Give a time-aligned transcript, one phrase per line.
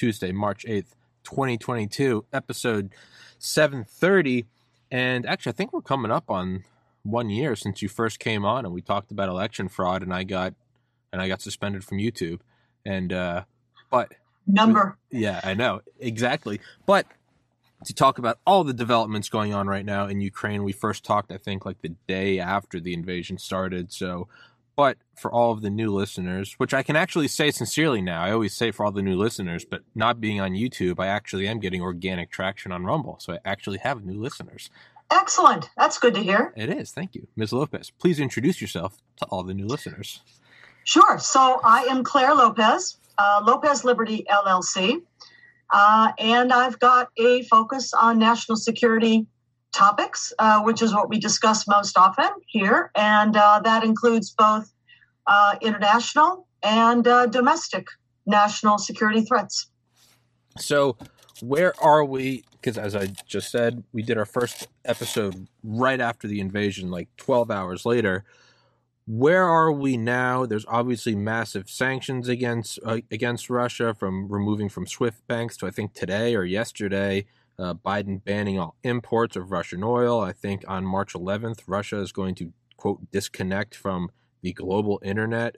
[0.00, 2.94] Tuesday, March 8th, 2022, episode
[3.38, 4.46] 730.
[4.90, 6.64] And actually, I think we're coming up on
[7.02, 10.24] one year since you first came on and we talked about election fraud and I
[10.24, 10.54] got
[11.12, 12.40] and I got suspended from YouTube.
[12.86, 13.44] And uh
[13.90, 14.14] but
[14.46, 14.96] number.
[15.10, 15.82] Yeah, I know.
[15.98, 16.60] Exactly.
[16.86, 17.06] But
[17.84, 21.30] to talk about all the developments going on right now in Ukraine, we first talked
[21.30, 23.92] I think like the day after the invasion started.
[23.92, 24.28] So
[24.80, 28.32] but for all of the new listeners, which I can actually say sincerely now, I
[28.32, 31.60] always say for all the new listeners, but not being on YouTube, I actually am
[31.60, 33.18] getting organic traction on Rumble.
[33.20, 34.70] So I actually have new listeners.
[35.10, 35.68] Excellent.
[35.76, 36.54] That's good to hear.
[36.56, 36.92] It is.
[36.92, 37.26] Thank you.
[37.36, 37.52] Ms.
[37.52, 40.22] Lopez, please introduce yourself to all the new listeners.
[40.84, 41.18] Sure.
[41.18, 45.02] So I am Clare Lopez, uh, Lopez Liberty LLC,
[45.70, 49.26] uh, and I've got a focus on national security
[49.72, 54.72] topics, uh, which is what we discuss most often here, and uh, that includes both
[55.26, 57.86] uh, international and uh, domestic
[58.26, 59.68] national security threats.
[60.58, 60.96] So,
[61.40, 62.44] where are we?
[62.52, 67.08] Because as I just said, we did our first episode right after the invasion, like
[67.16, 68.24] 12 hours later.
[69.06, 70.44] Where are we now?
[70.46, 75.70] There's obviously massive sanctions against uh, against Russia, from removing from SWIFT banks to I
[75.70, 77.24] think today or yesterday,
[77.60, 80.20] uh, Biden banning all imports of Russian oil.
[80.20, 84.10] I think on March 11th, Russia is going to quote disconnect from
[84.42, 85.56] the global internet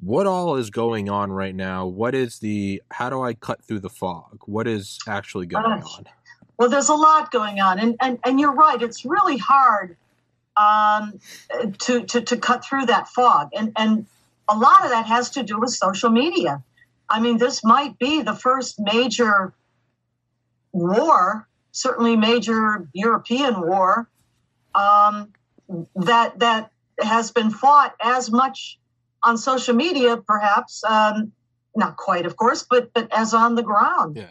[0.00, 1.86] what all is going on right now?
[1.86, 4.42] What is the how do I cut through the fog?
[4.46, 6.04] What is actually going on?
[6.58, 8.80] Well, there's a lot going on, and and, and you're right.
[8.80, 9.96] It's really hard
[10.56, 11.20] um,
[11.78, 14.06] to, to to cut through that fog, and and
[14.48, 16.62] a lot of that has to do with social media.
[17.08, 19.52] I mean, this might be the first major
[20.74, 24.10] war, certainly major European war,
[24.74, 25.32] um,
[25.94, 28.78] that that has been fought as much
[29.22, 31.32] on social media, perhaps um,
[31.74, 34.30] not quite, of course, but but as on the ground yeah.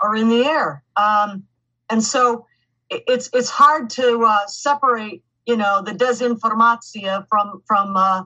[0.00, 0.84] or in the air.
[0.96, 1.44] Um,
[1.90, 2.46] and so
[2.90, 8.24] it's it's hard to uh, separate, you know, the desinformatia from from uh,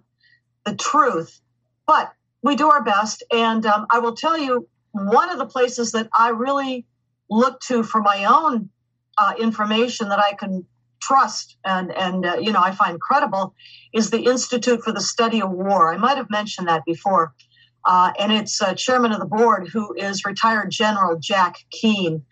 [0.64, 1.40] the truth.
[1.86, 2.12] But
[2.42, 6.08] we do our best, and um, I will tell you one of the places that
[6.12, 6.86] I really
[7.32, 8.70] look to for my own
[9.18, 10.66] uh, information that I can
[11.00, 13.54] trust and and uh, you know I find credible
[13.92, 15.92] is the Institute for the Study of War.
[15.92, 17.34] I might have mentioned that before,
[17.84, 22.24] uh, and it's uh, chairman of the board who is retired General Jack Keane.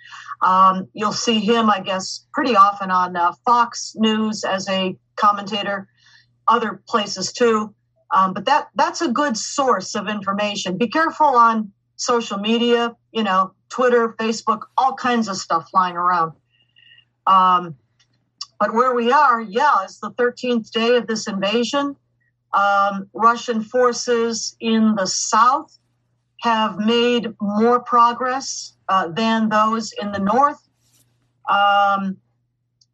[0.42, 5.88] Um, you'll see him, I guess, pretty often on uh, Fox News as a commentator,
[6.48, 7.74] other places too.
[8.14, 10.78] Um, but that that's a good source of information.
[10.78, 16.32] Be careful on social media, you know, Twitter, Facebook, all kinds of stuff flying around.
[17.26, 17.76] Um,
[18.58, 21.96] but where we are, yeah, it's the 13th day of this invasion.
[22.52, 25.78] Um, Russian forces in the south
[26.40, 30.60] have made more progress uh, than those in the north.
[31.48, 32.16] Um,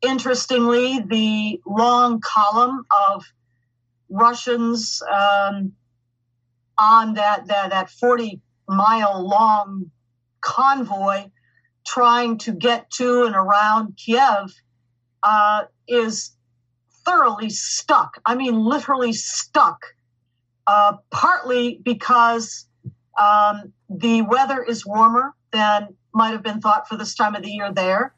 [0.02, 3.24] interestingly, the long column of
[4.08, 5.72] Russians um,
[6.78, 9.90] on that, that, that 40 mile long
[10.46, 11.28] convoy
[11.84, 14.54] trying to get to and around Kiev
[15.22, 16.36] uh, is
[17.04, 18.20] thoroughly stuck.
[18.24, 19.84] I mean, literally stuck.
[20.68, 22.66] Uh, partly because
[23.20, 27.50] um, the weather is warmer than might have been thought for this time of the
[27.50, 28.14] year there.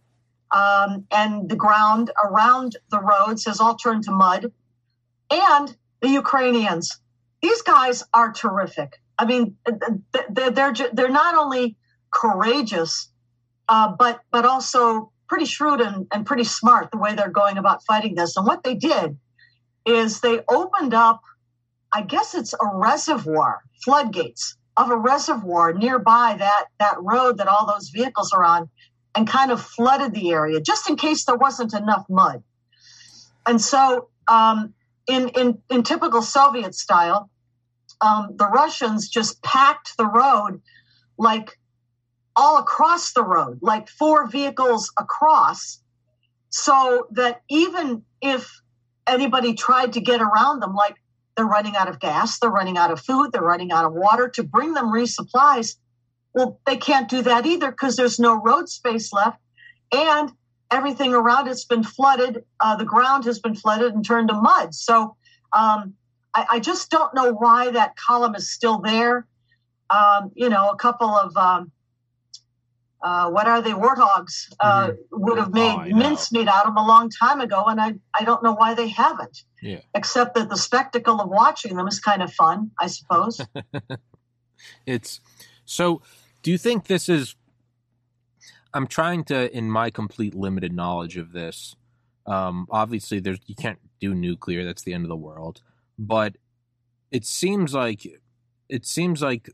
[0.51, 4.53] Um, and the ground around the roads has all turned to mud.
[5.31, 7.01] And the Ukrainians,
[7.43, 8.99] these guys are terrific.
[9.19, 9.57] I mean,
[10.31, 11.77] they're they're, they're not only
[12.11, 13.11] courageous,
[13.69, 17.85] uh, but but also pretty shrewd and, and pretty smart the way they're going about
[17.85, 18.37] fighting this.
[18.37, 19.19] And what they did
[19.85, 21.21] is they opened up,
[21.93, 27.67] I guess it's a reservoir, floodgates of a reservoir nearby that, that road that all
[27.67, 28.71] those vehicles are on
[29.15, 32.43] and kind of flooded the area just in case there wasn't enough mud.
[33.47, 34.75] And so, um,
[35.07, 37.31] in, in, in typical Soviet style,
[38.01, 40.61] um, the Russians just packed the road
[41.17, 41.58] like
[42.39, 45.83] all across the road, like four vehicles across,
[46.51, 48.63] so that even if
[49.09, 50.95] anybody tried to get around them, like
[51.37, 54.29] they're running out of gas, they're running out of food, they're running out of water
[54.29, 55.75] to bring them resupplies,
[56.33, 59.41] well, they can't do that either because there's no road space left.
[59.93, 60.31] And
[60.71, 62.45] everything around it's been flooded.
[62.61, 64.75] Uh, the ground has been flooded and turned to mud.
[64.75, 65.17] So
[65.53, 65.95] um,
[66.35, 69.27] I, I, just don't know why that column is still there.
[69.91, 71.73] Um, you know, a couple of um,
[73.03, 74.95] uh, what are they warthogs uh, mm-hmm.
[75.13, 78.25] would have made oh, mincemeat out of them a long time ago and I, I
[78.25, 79.81] don't know why they haven't yeah.
[79.95, 83.41] except that the spectacle of watching them is kind of fun i suppose
[84.87, 85.21] it's
[85.65, 86.01] so
[86.43, 87.35] Do you think this is?
[88.73, 91.75] I'm trying to, in my complete limited knowledge of this.
[92.27, 94.65] Um, obviously, there's you can't do nuclear.
[94.65, 95.63] That's the end of the world.
[95.99, 96.37] But
[97.11, 98.07] it seems like
[98.69, 99.51] it seems like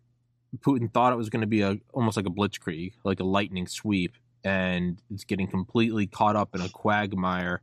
[0.61, 3.67] Putin thought it was going to be a almost like a blitzkrieg, like a lightning
[3.67, 4.15] sweep,
[4.45, 7.61] and it's getting completely caught up in a quagmire.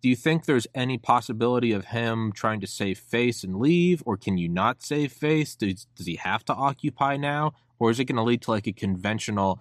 [0.00, 4.16] Do you think there's any possibility of him trying to save face and leave, or
[4.16, 5.56] can you not save face?
[5.56, 8.66] Does, does he have to occupy now, or is it going to lead to like
[8.66, 9.60] a conventional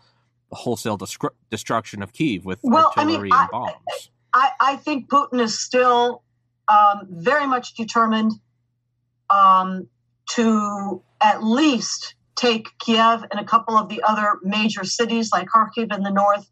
[0.51, 4.09] wholesale destru- destruction of Kiev with Well, I artillery mean, and I- bombs?
[4.33, 6.21] I, I think Putin is still
[6.67, 8.33] um, very much determined
[9.29, 9.87] um,
[10.31, 15.93] to at least take Kiev and a couple of the other major cities like Kharkiv
[15.93, 16.49] in the north,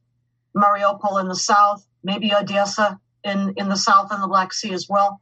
[0.55, 4.87] Mariupol in the south, maybe Odessa in, in the south and the Black Sea as
[4.89, 5.21] well.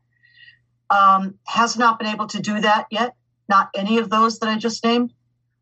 [0.89, 3.15] Um, has not been able to do that yet,
[3.49, 5.11] not any of those that I just named,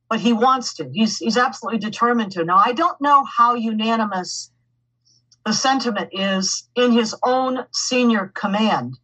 [0.10, 0.90] but he wants to.
[0.92, 2.44] He's, he's absolutely determined to.
[2.44, 4.52] Now, I don't know how unanimous
[5.46, 8.98] the sentiment is in his own senior command,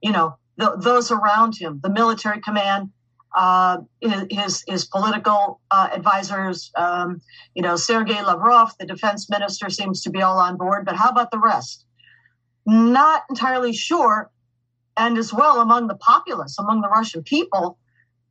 [0.00, 2.90] you know, th- those around him, the military command,
[3.34, 7.20] uh, his his political uh, advisors, um,
[7.54, 10.84] you know, Sergei Lavrov, the defense minister, seems to be all on board.
[10.84, 11.84] But how about the rest?
[12.66, 14.30] Not entirely sure.
[14.96, 17.78] And as well among the populace, among the Russian people,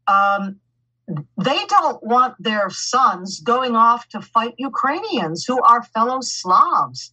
[0.07, 0.59] um,
[1.37, 7.11] they don't want their sons going off to fight Ukrainians who are fellow Slavs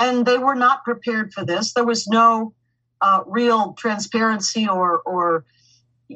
[0.00, 1.74] and they were not prepared for this.
[1.74, 2.54] There was no
[3.00, 5.44] uh, real transparency or, or,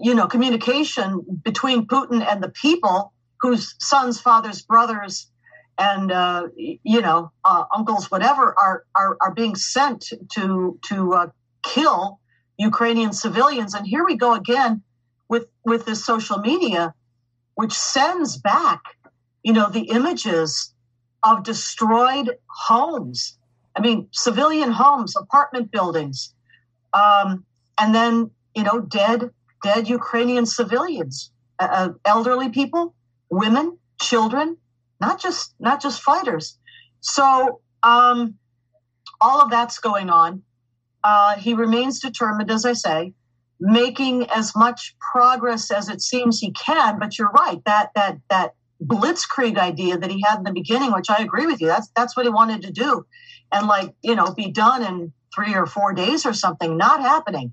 [0.02, 5.31] you know, communication between Putin and the people, whose sons, fathers, brothers,
[5.79, 11.26] and uh, you know, uh, uncles, whatever, are are are being sent to to uh,
[11.62, 12.20] kill
[12.58, 13.75] Ukrainian civilians.
[13.75, 14.82] And here we go again
[15.29, 16.94] with with this social media,
[17.55, 18.82] which sends back,
[19.44, 20.75] you know, the images
[21.23, 23.38] of destroyed homes
[23.76, 26.35] I mean, civilian homes, apartment buildings,
[26.93, 27.44] um,
[27.79, 29.31] and then you know, dead,
[29.64, 32.94] dead Ukrainian civilians, uh, uh, elderly people,
[33.31, 34.56] women, children,
[35.00, 36.58] not just not just fighters.
[37.00, 38.34] So um,
[39.20, 40.43] all of that's going on.
[41.02, 43.12] Uh, he remains determined, as I say,
[43.61, 46.99] making as much progress as it seems he can.
[46.99, 51.11] But you're right that that that blitzkrieg idea that he had in the beginning, which
[51.11, 51.69] I agree with you.
[51.69, 53.06] That's that's what he wanted to do
[53.55, 57.52] and like you know be done in three or four days or something not happening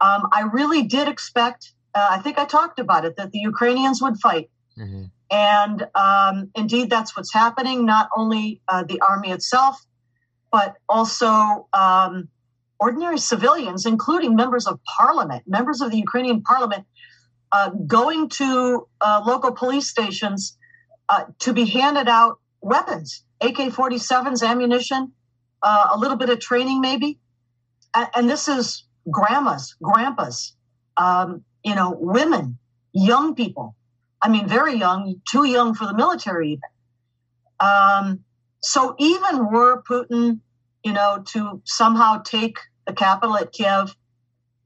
[0.00, 4.00] um, i really did expect uh, i think i talked about it that the ukrainians
[4.02, 5.04] would fight Mm-hmm.
[5.30, 9.84] and um, indeed that's what's happening not only uh, the army itself
[10.52, 12.28] but also um,
[12.78, 16.86] ordinary civilians including members of parliament members of the ukrainian parliament
[17.50, 20.56] uh, going to uh, local police stations
[21.08, 25.12] uh, to be handed out weapons ak-47s ammunition
[25.62, 27.18] uh, a little bit of training maybe
[27.94, 30.54] and, and this is grandmas grandpas
[30.96, 32.58] um, you know women
[32.92, 33.74] young people.
[34.20, 36.60] I mean very young too young for the military even.
[37.60, 38.20] Um,
[38.60, 40.40] so even were putin
[40.84, 43.94] you know to somehow take the capital at kiev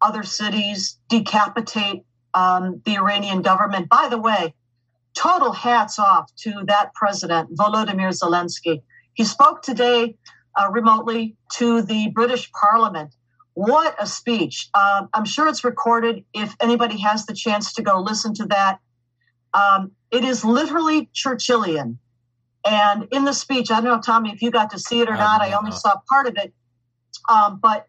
[0.01, 2.05] other cities decapitate
[2.35, 3.89] um, the ukrainian government.
[3.89, 4.55] By the way
[5.15, 8.83] total hats off to that president volodymyr zelensky.
[9.15, 10.17] He spoke today
[10.59, 13.15] uh, remotely to the British Parliament.
[13.55, 14.71] What a speech.
[14.75, 18.79] Um, I'm sure it's recorded if anybody has the chance to go listen to that.
[19.53, 21.99] Um, it is literally Churchillian.
[22.65, 25.15] And in the speech, I don't know, Tommy, if you got to see it or
[25.15, 25.77] I not, I only know.
[25.77, 26.55] saw part of it.
[27.29, 27.87] Um, but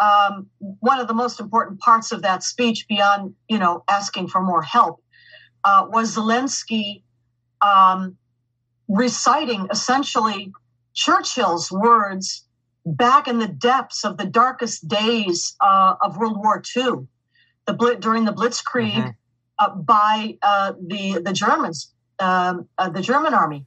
[0.00, 4.40] um, one of the most important parts of that speech, beyond you know asking for
[4.42, 5.02] more help,
[5.64, 7.02] uh, was Zelensky
[7.60, 8.16] um,
[8.88, 10.52] reciting essentially
[10.94, 12.46] Churchill's words
[12.86, 17.06] back in the depths of the darkest days uh, of World War II,
[17.66, 19.14] the blit during the Blitzkrieg Mhm.
[19.58, 23.66] uh, by uh, the the Germans, um, uh, the German army,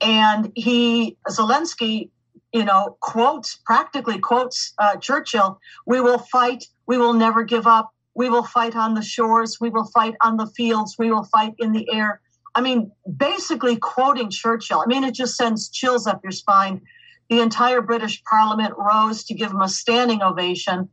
[0.00, 2.10] and he Zelensky,
[2.52, 6.64] you know, quotes practically quotes uh, Churchill: "We will fight.
[6.86, 7.90] We will never give up.
[8.14, 9.58] We will fight on the shores.
[9.60, 10.96] We will fight on the fields.
[10.98, 12.20] We will fight in the air."
[12.56, 14.80] I mean, basically quoting Churchill.
[14.80, 16.82] I mean, it just sends chills up your spine.
[17.28, 20.88] The entire British Parliament rose to give him a standing ovation.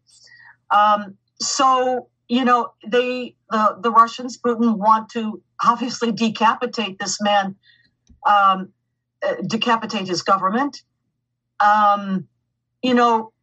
[0.69, 7.55] Um, so, you know, they the the Russians, Putin, want to obviously decapitate this man,
[8.25, 8.69] um,
[9.25, 10.81] uh, decapitate his government.
[11.59, 12.27] Um,
[12.81, 13.33] you know,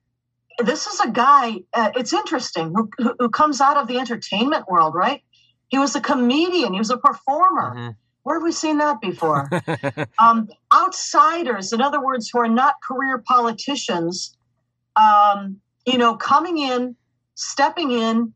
[0.59, 1.59] this is a guy.
[1.75, 5.23] Uh, it's interesting who, who comes out of the entertainment world, right?
[5.69, 6.73] He was a comedian.
[6.73, 7.97] He was a performer Mhm.
[8.29, 9.49] Where have we seen that before?
[10.19, 14.37] um, outsiders, in other words, who are not career politicians,
[14.97, 16.95] um, you know, coming in,
[17.37, 18.35] stepping in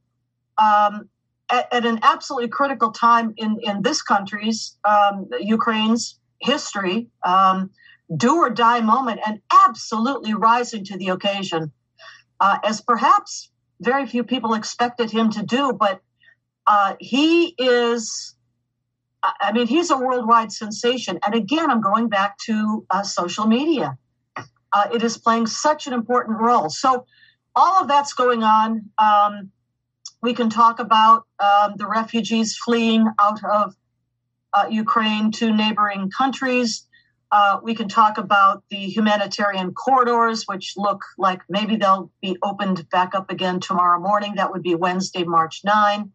[0.56, 1.10] um,
[1.50, 7.68] at, at, an absolutely critical time in, in this country's, um, Ukraine's history, um,
[8.16, 11.70] do or die moment, and absolutely rising to the occasion,
[12.40, 13.50] uh, as perhaps
[13.82, 15.74] very few people expected him to do.
[15.74, 16.00] But
[16.66, 18.34] uh, he is
[19.22, 21.18] I mean, he's a worldwide sensation.
[21.24, 23.96] And again, I'm going back to uh, social media.
[24.36, 26.70] Uh, it is playing such an important role.
[26.70, 27.06] So,
[27.54, 28.90] all of that's going on.
[28.98, 29.50] Um,
[30.22, 33.74] we can talk about um, the refugees fleeing out of
[34.52, 36.86] uh, Ukraine to neighboring countries.
[37.30, 42.88] Uh, we can talk about the humanitarian corridors, which look like maybe they'll be opened
[42.90, 44.34] back up again tomorrow morning.
[44.36, 46.12] That would be Wednesday, March 9.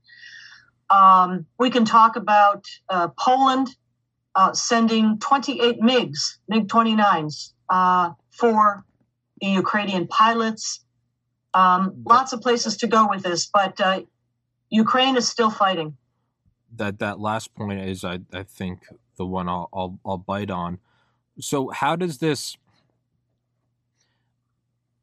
[0.90, 3.76] Um, we can talk about uh, Poland
[4.36, 8.86] uh, sending 28 MiGs, MiG 29s, uh, for
[9.42, 10.86] the Ukrainian pilots.
[11.54, 14.02] Um, lots of places to go with this, but uh,
[14.70, 15.98] Ukraine is still fighting.
[16.76, 18.86] That that last point is, I, I think,
[19.18, 20.80] the one I'll, I'll, I'll bite on.
[21.40, 22.58] So, how does this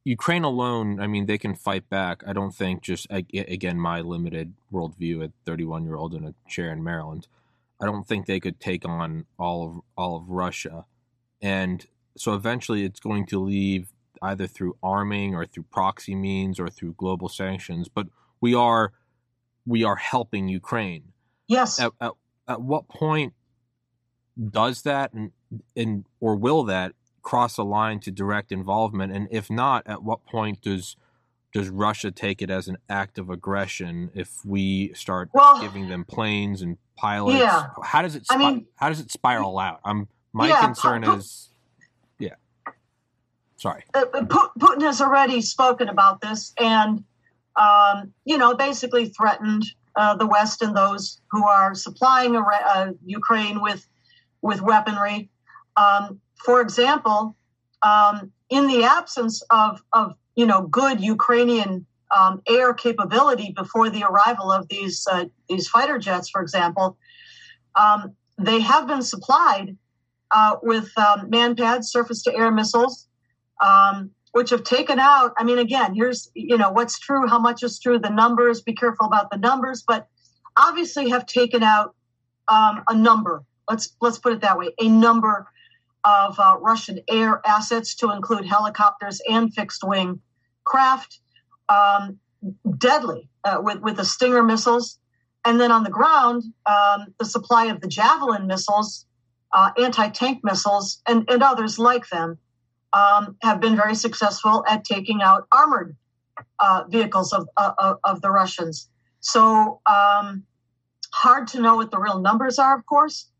[0.04, 2.22] Ukraine alone, I mean, they can fight back.
[2.26, 6.70] I don't think just again my limited worldview at 31 year old in a chair
[6.70, 7.26] in Maryland.
[7.80, 10.84] I don't think they could take on all of all of Russia,
[11.40, 13.88] and so eventually it's going to leave
[14.22, 17.88] either through arming or through proxy means or through global sanctions.
[17.88, 18.08] But
[18.40, 18.92] we are
[19.66, 21.12] we are helping Ukraine.
[21.48, 21.80] Yes.
[21.80, 22.12] At, at,
[22.46, 23.32] at what point
[24.50, 25.30] does that and,
[25.76, 26.92] and or will that
[27.24, 29.12] cross a line to direct involvement?
[29.12, 30.96] And if not, at what point does
[31.52, 36.04] does Russia take it as an act of aggression if we start well, giving them
[36.04, 37.38] planes and pilots?
[37.38, 37.68] Yeah.
[37.82, 38.26] How does it?
[38.26, 39.80] Spi- I mean, how does it spiral out?
[39.84, 41.50] I'm my yeah, concern P- is,
[42.18, 42.34] yeah.
[43.56, 43.84] Sorry.
[43.94, 47.04] Uh, Putin has already spoken about this, and
[47.56, 49.64] um, you know, basically threatened
[49.96, 53.86] uh, the West and those who are supplying uh, Ukraine with
[54.42, 55.30] with weaponry.
[55.76, 57.36] Um, for example,
[57.82, 64.04] um, in the absence of, of you know good Ukrainian um, air capability before the
[64.04, 66.96] arrival of these uh, these fighter jets, for example,
[67.74, 69.76] um, they have been supplied
[70.30, 73.08] uh, with um, manpads, surface-to-air missiles,
[73.60, 75.32] um, which have taken out.
[75.36, 78.62] I mean, again, here's you know what's true, how much is true, the numbers.
[78.62, 80.08] Be careful about the numbers, but
[80.56, 81.94] obviously have taken out
[82.48, 83.44] um, a number.
[83.68, 85.48] Let's let's put it that way, a number
[86.04, 90.20] of uh, Russian air assets to include helicopters and fixed wing
[90.64, 91.20] craft,
[91.68, 92.18] um,
[92.78, 94.98] deadly uh, with, with the Stinger missiles.
[95.44, 99.06] And then on the ground, um, the supply of the Javelin missiles,
[99.52, 102.38] uh, anti tank missiles, and, and others like them
[102.92, 105.96] um, have been very successful at taking out armored
[106.58, 108.88] uh, vehicles of, uh, of the Russians.
[109.20, 110.44] So, um,
[111.12, 113.30] hard to know what the real numbers are, of course.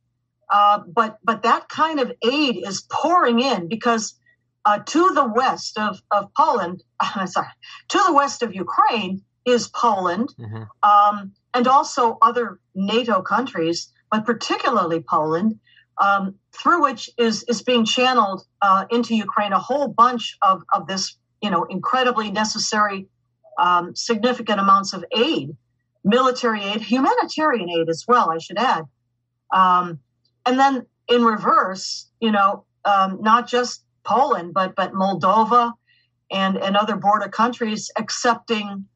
[0.51, 4.15] Uh, but but that kind of aid is pouring in because
[4.65, 6.83] uh, to the west of, of Poland,
[7.27, 7.49] sorry,
[7.89, 10.63] to the west of Ukraine is Poland, mm-hmm.
[10.83, 15.61] um, and also other NATO countries, but particularly Poland,
[16.01, 20.87] um, through which is is being channeled uh, into Ukraine a whole bunch of of
[20.87, 23.09] this you know incredibly necessary,
[23.59, 25.57] um, significant amounts of aid,
[26.03, 28.85] military aid, humanitarian aid as well, I should add.
[29.53, 30.01] Um,
[30.47, 35.73] and then in reverse, you know, um, not just Poland, but but Moldova
[36.31, 38.87] and and other border countries accepting,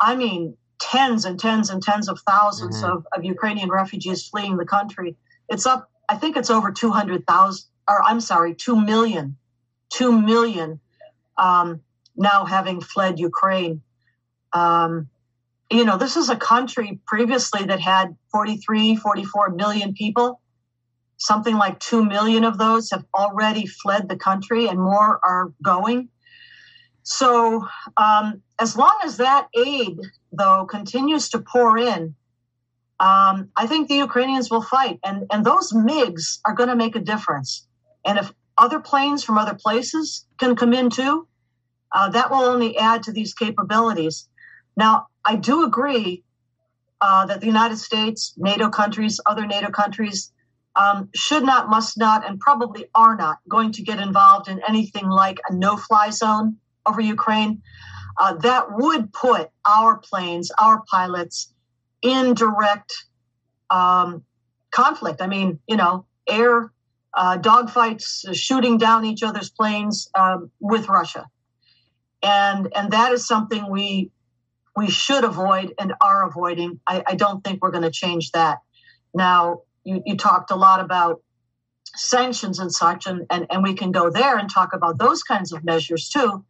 [0.00, 2.84] I mean, tens and tens and tens of 1000s mm-hmm.
[2.84, 5.16] of, of Ukrainian refugees fleeing the country.
[5.48, 9.36] It's up, I think it's over 200,000, or I'm sorry, 2 million,
[9.90, 10.80] 2 million
[11.38, 11.80] um,
[12.16, 13.82] now having fled Ukraine.
[14.52, 15.08] Um,
[15.70, 20.40] you know, this is a country previously that had 43, 44 million people.
[21.16, 26.08] Something like 2 million of those have already fled the country and more are going.
[27.02, 27.66] So,
[27.96, 29.98] um, as long as that aid,
[30.32, 32.14] though, continues to pour in,
[32.98, 35.00] um, I think the Ukrainians will fight.
[35.04, 37.66] And, and those MiGs are going to make a difference.
[38.04, 41.26] And if other planes from other places can come in too,
[41.92, 44.28] uh, that will only add to these capabilities.
[44.76, 46.24] Now, I do agree
[47.00, 50.32] uh, that the United States, NATO countries, other NATO countries
[50.76, 55.08] um, should not, must not, and probably are not going to get involved in anything
[55.08, 57.62] like a no fly zone over Ukraine.
[58.16, 61.52] Uh, that would put our planes, our pilots,
[62.02, 62.92] in direct
[63.70, 64.24] um,
[64.70, 65.20] conflict.
[65.22, 66.70] I mean, you know, air
[67.12, 71.26] uh, dogfights, uh, shooting down each other's planes um, with Russia,
[72.22, 74.10] and and that is something we
[74.76, 76.80] we should avoid and are avoiding.
[76.86, 78.58] I, I don't think we're going to change that.
[79.14, 81.22] Now, you, you talked a lot about
[81.94, 85.52] sanctions and such, and, and, and we can go there and talk about those kinds
[85.52, 86.44] of measures too,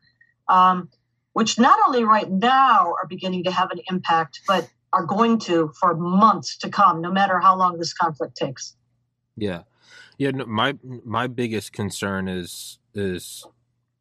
[0.49, 0.88] um,
[1.33, 5.73] which not only right now are beginning to have an impact, but are going to
[5.79, 8.76] for months to come, no matter how long this conflict takes.
[9.37, 9.62] Yeah,
[10.17, 10.31] yeah.
[10.31, 13.45] No, my my biggest concern is is,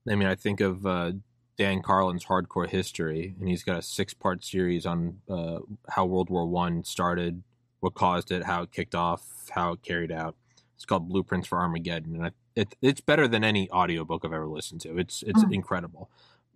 [0.08, 1.14] I mean, I think of uh,
[1.58, 5.60] Dan Carlin's Hardcore History, and he's got a six part series on uh,
[5.90, 7.42] how World War One started,
[7.84, 10.36] what caused it, how it kicked off, how it carried out.
[10.76, 14.48] It's called Blueprints for Armageddon, and I, it, it's better than any audiobook I've ever
[14.48, 14.98] listened to.
[14.98, 15.54] It's it's mm.
[15.54, 16.10] incredible,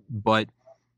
[0.09, 0.47] but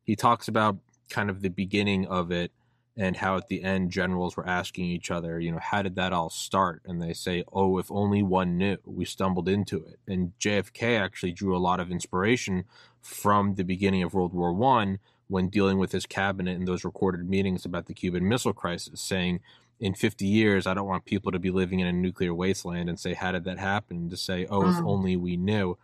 [0.04, 0.78] he talks about
[1.10, 2.52] kind of the beginning of it
[2.96, 6.12] and how at the end generals were asking each other, you know, how did that
[6.12, 6.82] all start?
[6.86, 8.78] And they say, oh, if only one knew.
[8.86, 10.00] We stumbled into it.
[10.06, 12.66] And JFK actually drew a lot of inspiration
[13.02, 17.30] from the beginning of World War One when dealing with his cabinet in those recorded
[17.30, 19.40] meetings about the Cuban Missile Crisis, saying,
[19.80, 23.00] in 50 years, I don't want people to be living in a nuclear wasteland and
[23.00, 24.10] say, how did that happen?
[24.10, 24.78] To say, oh, mm.
[24.78, 25.78] if only we knew.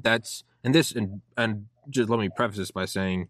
[0.00, 3.28] That's, and this, and, and just let me preface this by saying,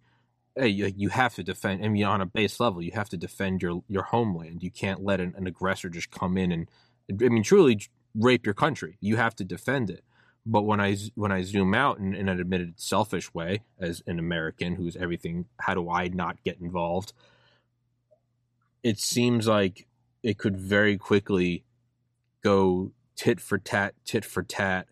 [0.57, 1.85] hey, you, you have to defend.
[1.85, 4.63] I mean, on a base level, you have to defend your your homeland.
[4.63, 6.69] You can't let an, an aggressor just come in and,
[7.11, 7.81] I mean, truly
[8.15, 8.99] rape your country.
[9.01, 10.05] You have to defend it.
[10.47, 14.19] But when I when I zoom out in, in an admitted selfish way, as an
[14.19, 17.13] American who's everything, how do I not get involved?
[18.83, 19.87] It seems like
[20.23, 21.65] it could very quickly
[22.43, 24.87] go tit for tat, tit for tat,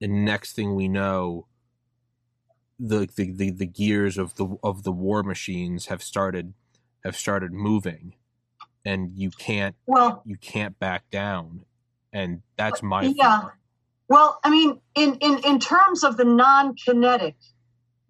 [0.00, 1.46] and next thing we know,
[2.78, 6.54] the, the the the gears of the of the war machines have started
[7.04, 8.14] have started moving.
[8.84, 11.66] And you can't well you can't back down.
[12.12, 13.50] And that's my yeah.
[14.08, 17.36] well i mean in in in terms of the non-kinetic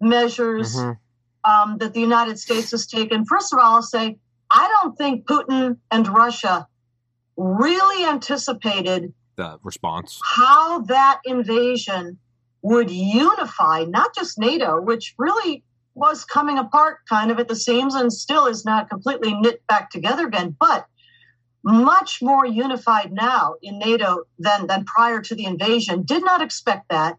[0.01, 1.49] measures mm-hmm.
[1.49, 4.17] um, that the united states has taken first of all i'll say
[4.51, 6.67] i don't think putin and russia
[7.37, 12.19] really anticipated the response how that invasion
[12.61, 17.95] would unify not just NATO, which really was coming apart kind of at the seams
[17.95, 20.85] and still is not completely knit back together again, but
[21.63, 26.03] much more unified now in NATO than, than prior to the invasion.
[26.03, 27.17] Did not expect that.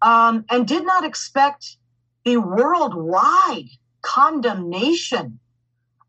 [0.00, 1.76] Um, and did not expect
[2.24, 3.68] the worldwide
[4.02, 5.40] condemnation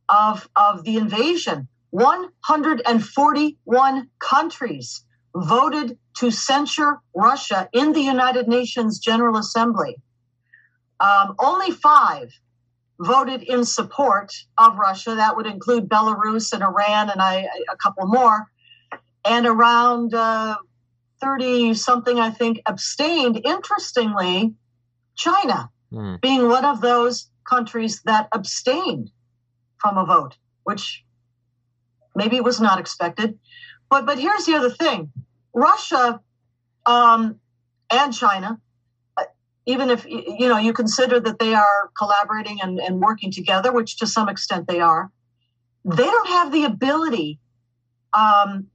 [0.10, 1.67] of, of the invasion.
[1.91, 5.04] 141 countries
[5.36, 9.95] voted to censure Russia in the United Nations General Assembly.
[11.00, 12.32] Um, only five
[13.00, 15.15] voted in support of Russia.
[15.15, 18.48] That would include Belarus and Iran and I, a couple more.
[19.24, 23.39] And around 30 uh, something, I think, abstained.
[23.43, 24.54] Interestingly,
[25.15, 26.19] China mm.
[26.22, 29.12] being one of those countries that abstained
[29.80, 31.04] from a vote, which
[32.15, 33.39] maybe was not expected.
[33.89, 35.12] But but here's the other thing:
[35.54, 36.22] Russia
[36.86, 37.39] um,
[37.89, 38.60] and China,
[39.18, 39.24] uh,
[39.65, 43.98] even if you know you consider that they are collaborating and, and working together, which
[43.98, 45.12] to some extent they are,
[45.86, 47.39] they don't have the ability
[48.13, 48.68] um,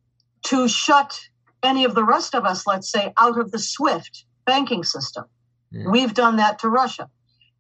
[0.44, 1.20] to shut
[1.62, 5.24] any of the rest of us, let's say, out of the SWIFT banking system.
[5.70, 5.88] Yeah.
[5.90, 7.08] We've done that to Russia.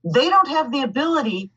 [0.04, 1.50] They don't have the ability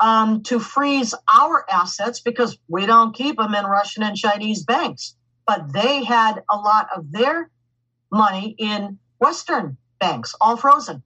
[0.00, 5.14] um, to freeze our assets because we don't keep them in Russian and Chinese banks
[5.50, 7.50] but they had a lot of their
[8.12, 11.02] money in Western banks, all frozen.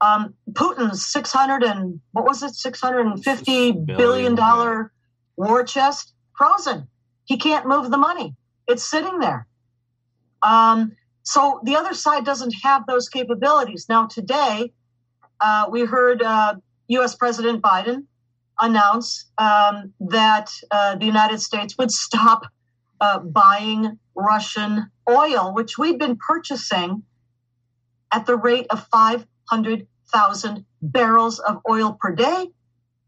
[0.00, 4.92] Um, Putin's 600 and what was it, 650 billion dollar
[5.36, 6.86] war chest frozen.
[7.24, 8.36] He can't move the money.
[8.68, 9.48] It's sitting there.
[10.44, 10.92] Um,
[11.24, 13.86] so the other side doesn't have those capabilities.
[13.88, 14.72] Now, today,
[15.40, 16.54] uh, we heard uh,
[16.86, 18.04] US President Biden
[18.60, 22.42] announce um, that uh, the United States would stop
[23.00, 27.02] uh, buying Russian oil, which we'd been purchasing
[28.12, 32.48] at the rate of 500,000 barrels of oil per day,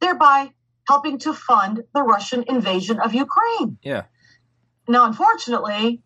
[0.00, 0.50] thereby
[0.88, 3.78] helping to fund the Russian invasion of Ukraine.
[3.82, 4.04] Yeah.
[4.88, 6.02] Now, unfortunately,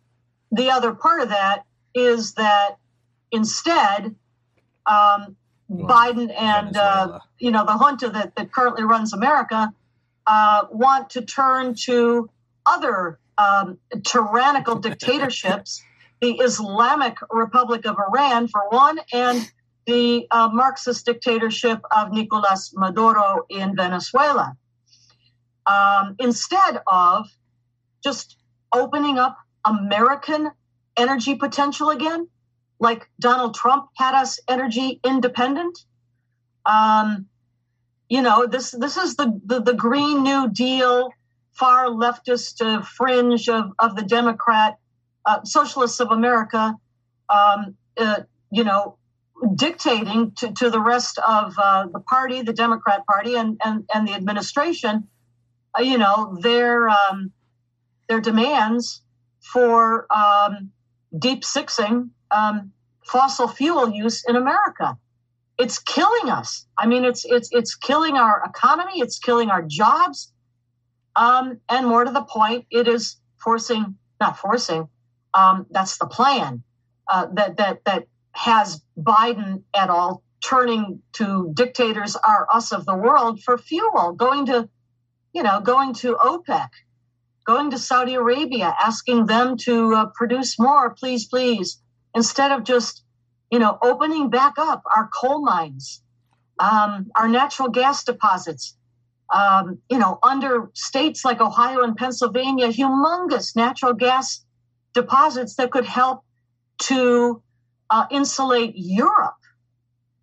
[0.51, 2.77] the other part of that is that
[3.31, 4.15] instead,
[4.85, 5.35] um,
[5.69, 9.73] Biden and uh, you know the junta that, that currently runs America
[10.27, 12.29] uh, want to turn to
[12.65, 15.83] other um, tyrannical dictatorships,
[16.21, 19.51] the Islamic Republic of Iran, for one, and
[19.85, 24.57] the uh, Marxist dictatorship of Nicolas Maduro in Venezuela.
[25.67, 27.27] Um, instead of
[28.03, 28.37] just
[28.71, 30.51] opening up American
[30.97, 32.27] energy potential again,
[32.79, 35.77] like Donald Trump had us energy independent.
[36.65, 37.27] Um,
[38.09, 41.11] you know, this this is the the, the Green New Deal,
[41.53, 44.77] far leftist uh, fringe of of the Democrat
[45.25, 46.75] uh, socialists of America.
[47.29, 48.97] Um, uh, you know,
[49.55, 54.07] dictating to, to the rest of uh, the party, the Democrat Party, and and, and
[54.07, 55.07] the administration,
[55.77, 57.31] uh, you know, their um,
[58.07, 59.01] their demands
[59.39, 60.71] for um,
[61.17, 62.71] deep sixing um,
[63.05, 64.97] fossil fuel use in America.
[65.57, 66.65] It's killing us.
[66.77, 68.99] I mean, it's it's it's killing our economy.
[68.99, 70.31] It's killing our jobs.
[71.15, 74.89] Um, and more to the point, it is forcing, not forcing.
[75.33, 76.63] Um, that's the plan
[77.07, 82.95] uh, that that that has Biden at all turning to dictators are us of the
[82.95, 84.69] world for fuel, going to,
[85.33, 86.69] you know, going to OPEC,
[87.45, 91.81] going to Saudi Arabia, asking them to uh, produce more, please, please,
[92.15, 93.03] instead of just,
[93.51, 96.01] you know, opening back up our coal mines,
[96.59, 98.77] um, our natural gas deposits.
[99.33, 104.45] Um, you know, under states like Ohio and Pennsylvania, humongous natural gas
[104.93, 106.23] deposits that could help
[106.83, 107.41] to
[107.89, 109.35] uh, insulate Europe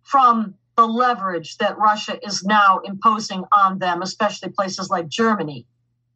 [0.03, 5.67] from the leverage that Russia is now imposing on them, especially places like Germany,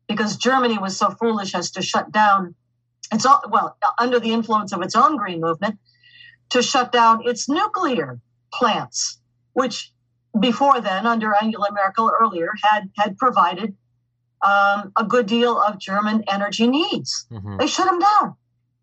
[0.08, 2.56] because Germany was so foolish as to shut down
[3.12, 5.80] its all, well under the influence of its own green movement
[6.50, 8.20] to shut down its nuclear
[8.54, 9.20] plants,
[9.54, 9.92] which
[10.40, 13.76] before then, under Angela Merkel earlier, had had provided
[14.42, 17.26] um, a good deal of German energy needs.
[17.32, 17.58] Mm-hmm.
[17.58, 18.36] They shut them down.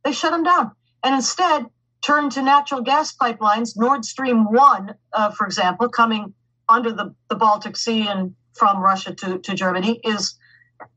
[0.04, 1.66] They shut them down, and instead
[2.04, 3.76] turn to natural gas pipelines.
[3.76, 6.34] Nord Stream 1, uh, for example, coming
[6.68, 10.36] under the, the Baltic Sea and from Russia to, to Germany, is,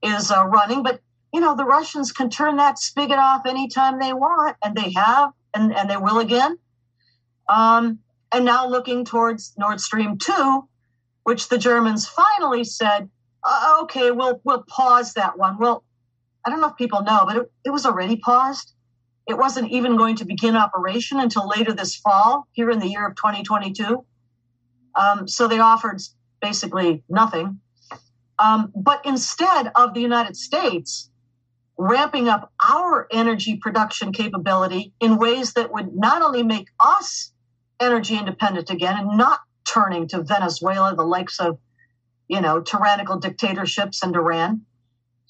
[0.04, 0.84] is uh, running.
[0.84, 1.02] But,
[1.38, 5.34] you know, the Russians can turn that spigot off anytime they want, and they have,
[5.54, 6.58] and, and they will again.
[7.48, 8.00] Um,
[8.32, 10.68] and now looking towards Nord Stream 2,
[11.26, 13.12] which the Germans finally said,
[13.44, 15.60] uh, okay, we'll, we'll pause that one.
[15.60, 15.84] Well,
[16.44, 18.74] I don't know if people know, but it, it was already paused.
[19.28, 23.06] It wasn't even going to begin operation until later this fall, here in the year
[23.06, 24.04] of 2022.
[24.96, 26.02] Um, so they offered
[26.42, 27.60] basically nothing.
[28.40, 31.12] Um, but instead of the United States
[31.78, 37.32] ramping up our energy production capability in ways that would not only make us
[37.80, 41.60] energy independent again and not turning to Venezuela, the likes of,
[42.28, 44.62] you know, tyrannical dictatorships and Iran,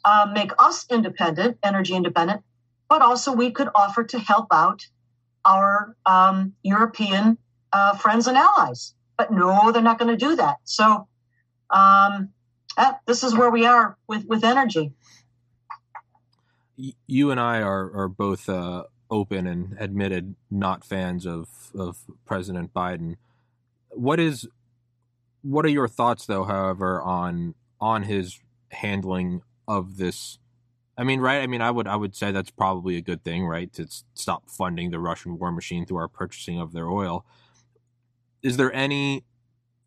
[0.06, 2.42] uh, make us independent, energy independent,
[2.88, 4.86] but also we could offer to help out
[5.44, 7.38] our um, European
[7.74, 8.94] uh, friends and allies.
[9.18, 10.58] But no, they're not going to do that.
[10.64, 11.08] So
[11.70, 12.30] um,
[13.06, 14.94] this is where we are with, with energy.
[16.78, 22.74] You and I are, are both uh, open and admitted not fans of, of President
[22.74, 23.18] Biden.
[23.90, 24.48] What is
[25.42, 28.40] what are your thoughts though, however, on on his
[28.72, 30.40] handling of this
[30.98, 31.44] I mean, right?
[31.44, 33.72] I mean, I would I would say that's probably a good thing, right?
[33.74, 37.24] To stop funding the Russian war machine through our purchasing of their oil.
[38.42, 39.24] Is there any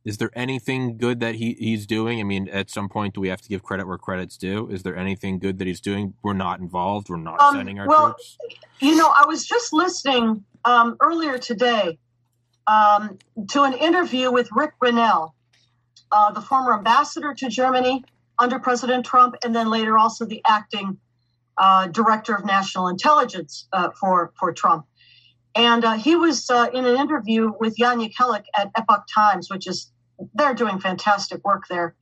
[0.05, 2.21] is there anything good that he, he's doing?
[2.21, 4.69] I mean, at some point, do we have to give credit where credit's due?
[4.71, 6.15] Is there anything good that he's doing?
[6.23, 7.11] We're not involved.
[7.11, 8.39] We're not um, sending our well, troops.
[8.81, 11.99] You know, I was just listening um, earlier today
[12.67, 15.33] um, to an interview with Rick Grenell,
[16.11, 18.05] uh, the former ambassador to Germany
[18.39, 20.99] under President Trump, and then later also the acting
[21.59, 24.87] uh, director of national intelligence uh, for for Trump.
[25.55, 29.67] And uh, he was uh, in an interview with Jan Jekielek at Epoch Times, which
[29.67, 29.91] is
[30.35, 31.95] they're doing fantastic work there.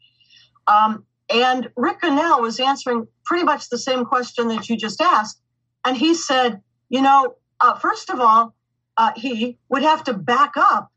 [0.67, 5.41] Um, and Rick Grenell was answering pretty much the same question that you just asked,
[5.85, 8.55] and he said, you know, uh, first of all,
[8.97, 10.91] uh, he would have to back up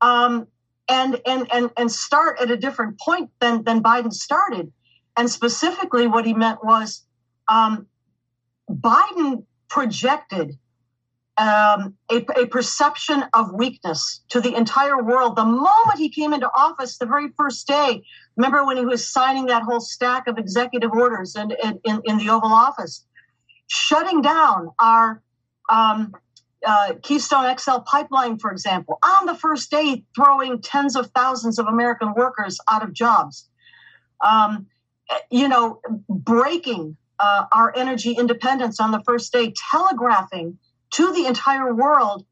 [0.00, 0.46] um,
[0.88, 4.72] and and and and start at a different point than than Biden started.
[5.16, 7.04] And specifically, what he meant was
[7.48, 7.86] um,
[8.70, 10.56] Biden projected
[11.38, 15.36] um, a, a, perception of weakness to the entire world.
[15.36, 18.02] The moment he came into office the very first day
[18.36, 21.52] remember when he was signing that whole stack of executive orders in,
[21.84, 23.04] in, in the oval office?
[23.68, 25.22] Shutting down our
[25.68, 26.14] um,
[26.66, 31.66] uh, Keystone XL pipeline, for example, on the first day, throwing tens of thousands of
[31.66, 33.48] American workers out of jobs.
[34.24, 34.66] Um,
[35.30, 40.58] you know, breaking uh, our energy independence on the first day, telegraphing
[40.90, 42.24] to the entire world,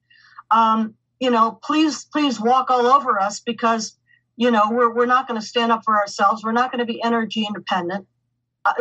[0.51, 3.97] um, you know, please, please walk all over us because,
[4.37, 6.45] you know, we're, we're not going to stand up for ourselves.
[6.45, 8.07] We're not going to be energy independent.
[8.67, 8.73] uh,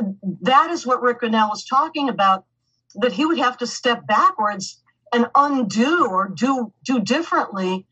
[0.42, 2.46] that is what Rick Grenell was talking about.
[2.96, 4.82] That he would have to step backwards
[5.14, 7.86] and undo or do do differently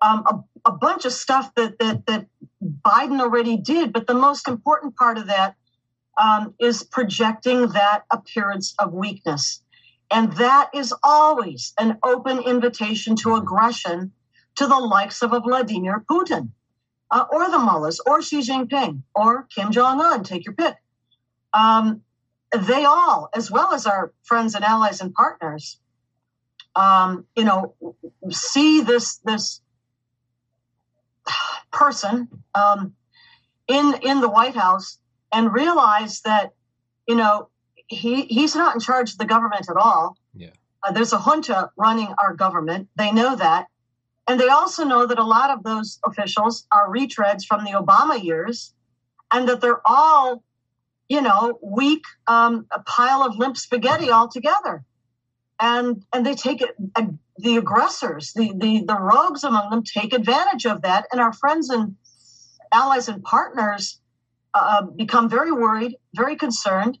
[0.00, 2.26] um, a, a bunch of stuff that that that
[2.62, 3.92] Biden already did.
[3.92, 5.54] But the most important part of that
[6.20, 9.62] um, is projecting that appearance of weakness.
[10.10, 14.12] And that is always an open invitation to aggression
[14.56, 16.50] to the likes of Vladimir Putin
[17.10, 20.76] uh, or the mullahs or Xi Jinping or Kim Jong un, take your pick.
[21.52, 22.02] Um,
[22.52, 25.78] they all, as well as our friends and allies and partners,
[26.74, 27.74] um, you know,
[28.30, 29.60] see this this
[31.72, 32.94] person um,
[33.66, 34.98] in in the White House
[35.32, 36.52] and realize that
[37.08, 37.48] you know
[37.88, 40.16] he he's not in charge of the government at all.
[40.34, 40.50] Yeah.
[40.82, 42.88] Uh, there's a junta running our government.
[42.96, 43.66] They know that,
[44.26, 48.22] and they also know that a lot of those officials are retreads from the Obama
[48.22, 48.74] years,
[49.32, 50.42] and that they're all,
[51.08, 54.84] you know, weak, um, a pile of limp spaghetti altogether,
[55.60, 56.74] and and they take it.
[56.94, 57.06] Uh,
[57.38, 61.68] the aggressors, the, the the rogues among them, take advantage of that, and our friends
[61.68, 61.96] and
[62.72, 64.00] allies and partners
[64.54, 66.98] uh, become very worried, very concerned,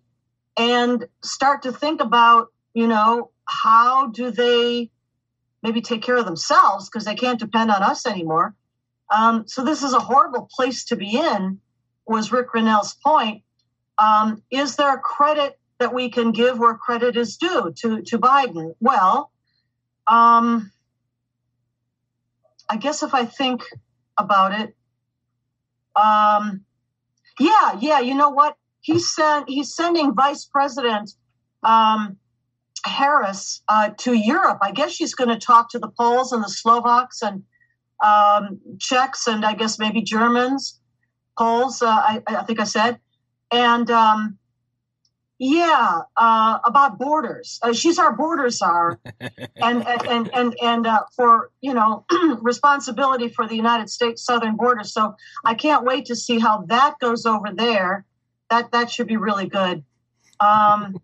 [0.56, 4.90] and start to think about, you know, how do they
[5.62, 8.54] maybe take care of themselves because they can't depend on us anymore.
[9.10, 11.60] Um, so this is a horrible place to be in.
[12.06, 13.42] Was Rick Grenell's point?
[13.98, 18.18] Um, is there a credit that we can give where credit is due to to
[18.18, 18.74] Biden?
[18.80, 19.32] Well,
[20.06, 20.70] um,
[22.68, 23.62] I guess if I think
[24.16, 24.76] about it,
[25.96, 26.64] um,
[27.40, 28.00] yeah, yeah.
[28.00, 28.56] You know what?
[28.86, 29.48] He's sent.
[29.48, 31.10] He's sending Vice President
[31.64, 32.18] um,
[32.84, 34.58] Harris uh, to Europe.
[34.62, 37.42] I guess she's going to talk to the Poles and the Slovaks and
[38.04, 40.78] um, Czechs and I guess maybe Germans,
[41.36, 41.82] Poles.
[41.82, 43.00] Uh, I, I, think I said,
[43.50, 44.38] and um,
[45.40, 47.58] yeah, uh, about borders.
[47.62, 49.00] Uh, she's our border czar,
[49.56, 52.04] and and and and uh, for you know
[52.40, 54.84] responsibility for the United States southern border.
[54.84, 58.06] So I can't wait to see how that goes over there.
[58.50, 59.84] That that should be really good.
[60.40, 61.00] Um,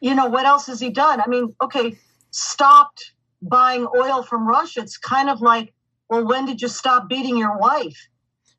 [0.00, 1.20] you know what else has he done?
[1.20, 1.96] I mean, okay,
[2.30, 4.80] stopped buying oil from Russia.
[4.80, 5.72] It's kind of like,
[6.08, 8.08] well, when did you stop beating your wife?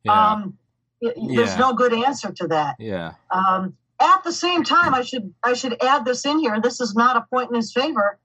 [0.04, 0.34] Yeah.
[0.34, 0.58] Um,
[1.02, 2.76] there's no good answer to that.
[2.80, 3.14] yeah.
[3.32, 6.60] Um, at the same time, I should I should add this in here.
[6.60, 8.20] This is not a point in his favor.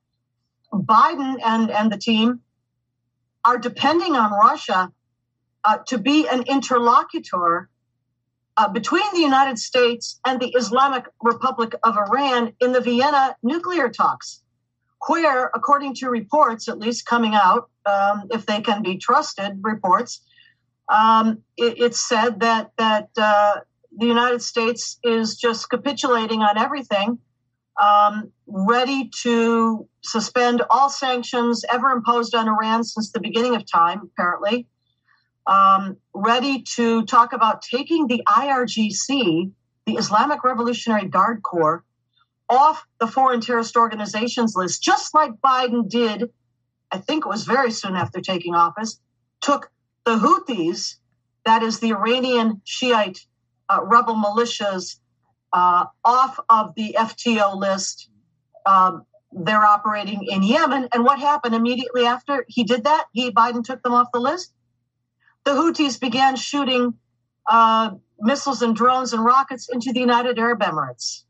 [0.73, 2.41] Biden and and the team
[3.45, 4.93] are depending on Russia
[5.65, 7.70] uh, to be an interlocutor
[8.57, 13.89] uh, between the United States and the Islamic Republic of Iran in the Vienna nuclear
[13.89, 14.43] talks,
[15.07, 20.23] where, according to reports, at least coming out, um, if they can be trusted, reports,
[20.91, 23.61] um, it, it's said that that uh,
[23.97, 27.19] the United States is just capitulating on everything,
[27.81, 34.03] um, ready to suspend all sanctions ever imposed on Iran since the beginning of time,
[34.13, 34.67] apparently.
[35.51, 39.51] Um, ready to talk about taking the IRGC,
[39.85, 41.85] the Islamic Revolutionary Guard Corps,
[42.49, 46.31] off the foreign terrorist organizations list, just like Biden did,
[46.93, 49.01] I think it was very soon after taking office,
[49.41, 49.73] took
[50.05, 50.95] the Houthis,
[51.45, 53.27] that is the Iranian Shiite
[53.69, 55.01] uh, rebel militias,
[55.53, 58.09] uh, off of the FTO list.
[58.65, 60.89] Um, they're operating in Yemen.
[60.93, 63.07] And what happened immediately after he did that?
[63.13, 64.53] He Biden took them off the list.
[65.45, 66.95] The Houthis began shooting
[67.47, 71.25] uh, missiles and drones and rockets into the United Arab Emirates.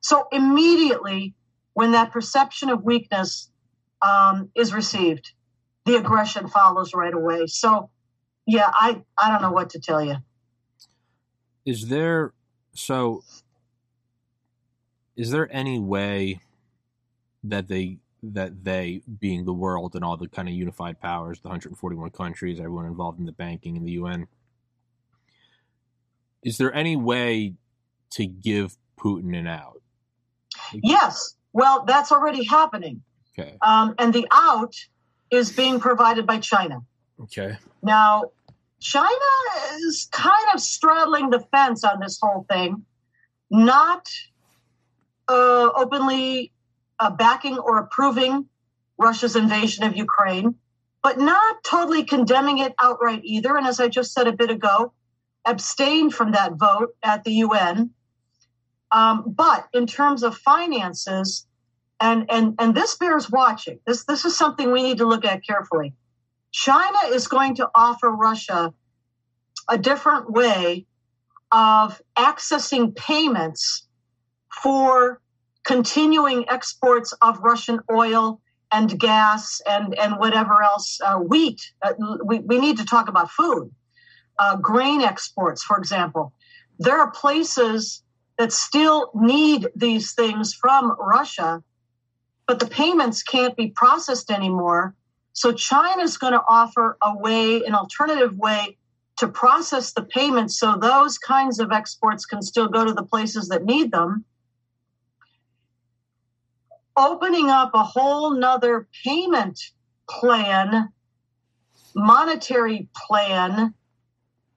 [0.00, 1.34] So immediately,
[1.74, 3.50] when that perception of weakness
[4.02, 5.32] um, is received,
[5.84, 7.46] the aggression follows right away.
[7.46, 7.90] So,
[8.46, 10.16] yeah, I I don't know what to tell you.
[11.64, 12.32] Is there
[12.74, 13.22] so?
[15.16, 16.40] Is there any way
[17.44, 21.48] that they that they being the world and all the kind of unified powers, the
[21.48, 24.26] 141 countries, everyone involved in the banking and the UN,
[26.42, 27.54] is there any way
[28.10, 29.80] to give Putin an out?
[30.72, 33.02] Yes, well, that's already happening,
[33.38, 33.56] Okay.
[33.62, 34.74] um, and the out
[35.30, 36.80] is being provided by China.
[37.22, 37.56] Okay.
[37.82, 38.24] Now,
[38.80, 39.08] China
[39.74, 42.84] is kind of straddling the fence on this whole thing,
[43.50, 44.08] not
[45.28, 46.52] uh, openly
[47.00, 48.46] uh, backing or approving
[48.98, 50.54] Russia's invasion of Ukraine,
[51.02, 53.56] but not totally condemning it outright either.
[53.56, 54.92] And as I just said a bit ago,
[55.46, 57.90] abstained from that vote at the UN.
[58.92, 61.46] Um, but in terms of finances,
[62.00, 63.78] and, and, and this bears watching.
[63.86, 65.94] This, this is something we need to look at carefully.
[66.50, 68.72] China is going to offer Russia
[69.68, 70.86] a different way
[71.52, 73.86] of accessing payments
[74.62, 75.20] for
[75.64, 78.40] continuing exports of Russian oil
[78.72, 81.60] and gas and, and whatever else, uh, wheat.
[81.82, 81.92] Uh,
[82.24, 83.70] we, we need to talk about food.
[84.38, 86.32] Uh, grain exports, for example.
[86.78, 88.02] There are places
[88.38, 91.62] that still need these things from Russia,
[92.46, 94.94] but the payments can't be processed anymore.
[95.34, 98.78] So China is going to offer a way, an alternative way
[99.18, 103.48] to process the payments so those kinds of exports can still go to the places
[103.48, 104.24] that need them
[106.96, 109.60] opening up a whole nother payment
[110.08, 110.92] plan
[111.94, 113.74] monetary plan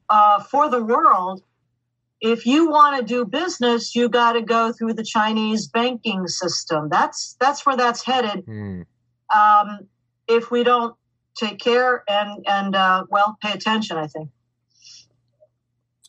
[0.10, 1.44] uh, for the world.
[2.22, 6.90] If you want to do business you got to go through the chinese banking system.
[6.90, 8.46] That's that's where that's headed.
[8.46, 8.86] Mm.
[9.34, 9.88] um,
[10.28, 10.96] if we don't
[11.36, 14.30] take care and and uh, well pay attention i think.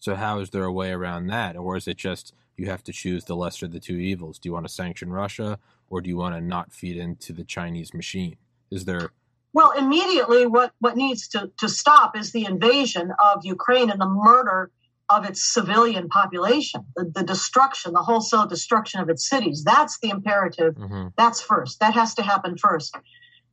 [0.04, 2.92] So how is there a way around that, or is it just you have to
[2.92, 4.38] choose the lesser of the two evils?
[4.38, 5.58] Do you want to sanction Russia,
[5.88, 8.36] or do you want to not feed into the Chinese machine?
[8.70, 9.10] Is there
[9.52, 14.08] well, immediately, what, what needs to, to stop is the invasion of Ukraine and the
[14.08, 14.72] murder
[15.08, 19.62] of its civilian population, the, the destruction, the wholesale destruction of its cities.
[19.62, 20.74] That's the imperative.
[20.74, 21.08] Mm-hmm.
[21.16, 21.78] That's first.
[21.78, 22.96] That has to happen first.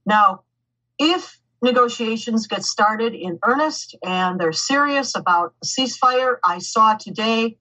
[0.03, 0.41] Now,
[0.97, 6.37] if negotiations get started in earnest and they're serious about a ceasefire.
[6.43, 7.57] I saw today,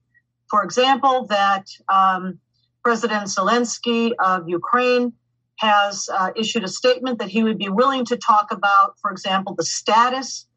[0.49, 2.39] for example, that um,
[2.83, 5.13] President Zelensky of Ukraine
[5.57, 9.53] has uh, issued a statement that he would be willing to talk about, for example,
[9.53, 10.47] the status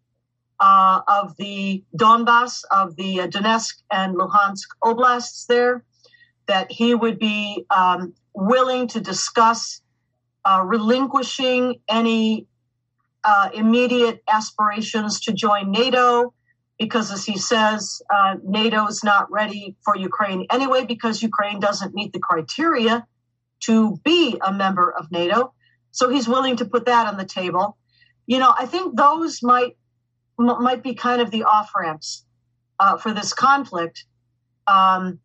[0.61, 5.85] uh, of the Donbass, of the uh, Donetsk and Luhansk oblasts there,
[6.47, 9.83] that he would be um, willing to discuss
[10.45, 12.47] uh, relinquishing any
[13.25, 16.33] uh, immediate aspirations to join NATO
[16.79, 21.95] because, as he says, uh, NATO is not ready for Ukraine anyway because Ukraine doesn't
[21.95, 23.07] meet the criteria
[23.61, 25.55] to be a member of NATO.
[25.93, 27.79] So he's willing to put that on the table.
[28.27, 29.77] You know, I think those might
[30.39, 32.25] m- might be kind of the off ramps
[32.81, 34.05] uh, for this conflict,
[34.67, 35.21] um,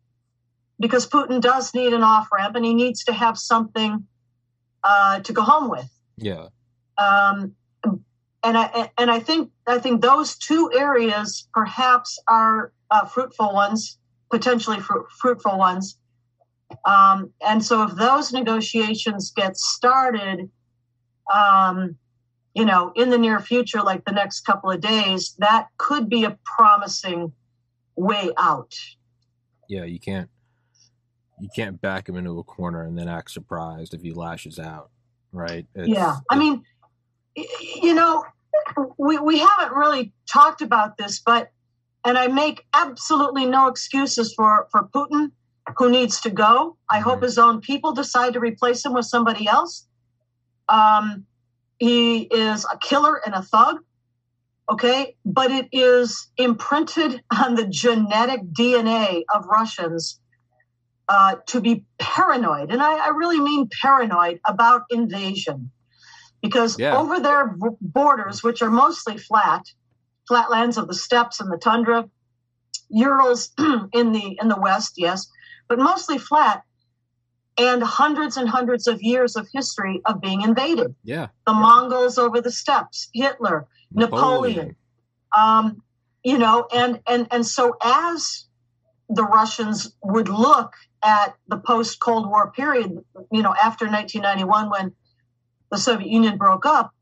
[0.78, 4.06] because Putin does need an off ramp and he needs to have something
[4.84, 5.90] uh, to go home with.
[6.16, 6.48] Yeah.
[6.96, 7.56] Um,
[8.42, 13.98] and I and I think I think those two areas perhaps are uh, fruitful ones,
[14.30, 15.98] potentially fr- fruitful ones.
[16.84, 20.50] Um, and so, if those negotiations get started,
[21.32, 21.96] um,
[22.54, 26.24] you know, in the near future, like the next couple of days, that could be
[26.24, 27.32] a promising
[27.96, 28.74] way out.
[29.68, 30.30] Yeah, you can't
[31.40, 34.90] you can't back him into a corner and then act surprised if he lashes out,
[35.32, 35.66] right?
[35.74, 36.64] It's, yeah, I mean
[37.36, 38.24] you know,
[38.98, 41.50] we, we haven't really talked about this, but,
[42.04, 45.32] and I make absolutely no excuses for, for Putin,
[45.76, 46.76] who needs to go.
[46.88, 47.08] I mm-hmm.
[47.08, 49.86] hope his own people decide to replace him with somebody else.
[50.68, 51.26] Um,
[51.78, 53.78] he is a killer and a thug.
[54.70, 55.16] Okay.
[55.24, 60.20] But it is imprinted on the genetic DNA of Russians
[61.08, 62.70] uh, to be paranoid.
[62.70, 65.72] And I, I really mean paranoid about invasion
[66.42, 66.96] because yeah.
[66.96, 69.64] over their borders, which are mostly flat,
[70.26, 72.08] flatlands of the steppes and the tundra,
[72.88, 73.50] Urals
[73.92, 75.28] in the in the west, yes,
[75.68, 76.62] but mostly flat,
[77.56, 80.94] and hundreds and hundreds of years of history of being invaded.
[81.04, 81.60] Yeah, the yeah.
[81.60, 84.76] Mongols over the steppes, Hitler, Napoleon, Napoleon
[85.32, 85.82] um,
[86.22, 88.44] you know, and and and so as
[89.08, 90.72] the Russians would look
[91.02, 94.92] at the post Cold War period, you know, after 1991 when
[95.70, 96.92] the Soviet Union broke up,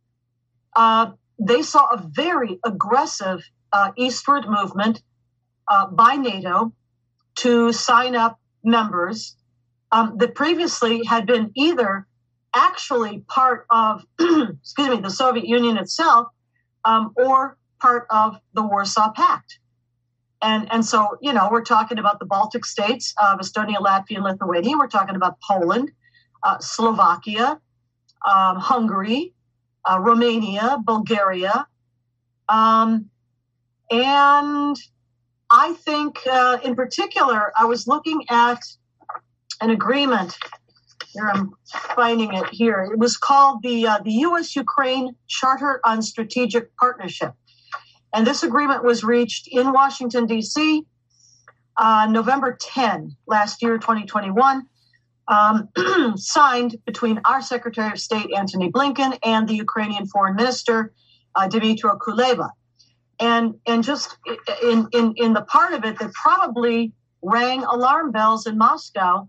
[0.77, 5.03] uh, they saw a very aggressive uh, eastward movement
[5.69, 6.73] uh, by NATO
[7.37, 9.37] to sign up members
[9.93, 12.07] um, that previously had been either
[12.55, 16.29] actually part of, excuse me, the Soviet Union itself
[16.85, 19.59] um, or part of the Warsaw Pact.
[20.41, 24.25] And, and so, you know, we're talking about the Baltic states of Estonia, Latvia, and
[24.25, 24.77] Lithuania.
[24.77, 25.91] We're talking about Poland,
[26.43, 27.61] uh, Slovakia,
[28.27, 29.35] um, Hungary,
[29.89, 31.67] uh, Romania, Bulgaria.
[32.49, 33.11] Um,
[33.91, 34.77] and
[35.51, 38.61] I think, uh, in particular, I was looking at
[39.61, 40.37] an agreement.
[41.13, 41.53] Here I'm
[41.95, 42.89] finding it here.
[42.93, 44.55] It was called the uh, the U.S.
[44.55, 47.33] Ukraine Charter on Strategic Partnership,
[48.13, 50.85] and this agreement was reached in Washington D.C.
[51.79, 54.67] Uh, November 10 last year, 2021
[55.29, 55.69] um,
[56.17, 60.93] signed between our Secretary of State, Antony Blinken, and the Ukrainian Foreign Minister,
[61.35, 62.51] uh, Dmytro Kuleba.
[63.21, 64.17] and and just
[64.63, 69.29] in in in the part of it that probably rang alarm bells in Moscow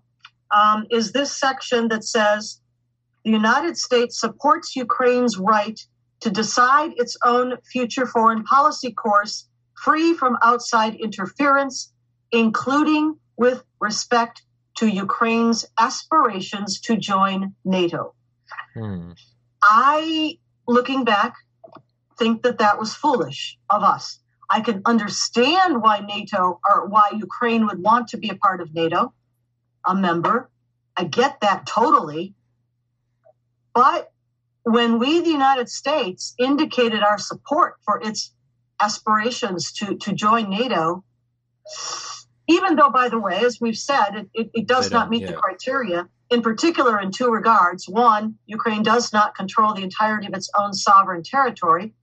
[0.51, 2.61] um, is this section that says
[3.25, 5.79] the United States supports Ukraine's right
[6.21, 11.91] to decide its own future foreign policy course free from outside interference,
[12.31, 14.43] including with respect
[14.79, 18.13] to Ukraine's aspirations to join NATO.
[18.73, 19.11] Hmm.
[19.61, 21.35] I, looking back,
[22.17, 24.19] think that that was foolish of us.
[24.49, 28.73] I can understand why NATO or why Ukraine would want to be a part of
[28.73, 29.13] NATO,
[29.85, 30.49] a member.
[30.95, 32.33] I get that totally.
[33.73, 34.11] But
[34.63, 38.31] when we, the United States, indicated our support for its
[38.79, 41.03] aspirations to, to join NATO,
[42.49, 45.27] even though, by the way, as we've said, it, it, it does not meet yeah.
[45.27, 47.87] the criteria, in particular in two regards.
[47.87, 51.93] One, Ukraine does not control the entirety of its own sovereign territory.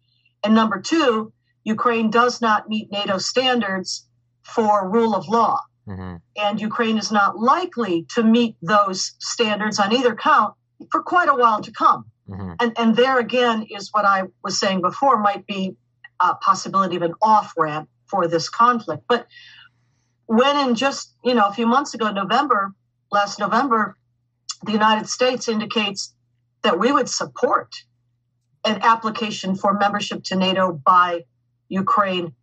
[0.45, 1.33] And number two,
[1.65, 4.07] Ukraine does not meet NATO standards
[4.45, 5.59] for rule of law.
[5.89, 6.17] Mm-hmm.
[6.37, 10.55] And Ukraine is not likely to meet those standards on either count
[10.93, 12.05] for quite a while to come.
[12.29, 12.53] Mm-hmm.
[12.61, 15.77] And, and there again is what I was saying before might be
[16.21, 19.03] a possibility of an off ramp for this conflict.
[19.09, 19.27] But
[20.27, 22.73] when in just, you know, a few months ago, November,
[23.11, 23.97] last November,
[24.65, 26.13] the United States indicates
[26.63, 27.75] that we would support
[28.65, 31.25] an application for membership to NATO by
[31.69, 32.35] Ukraine.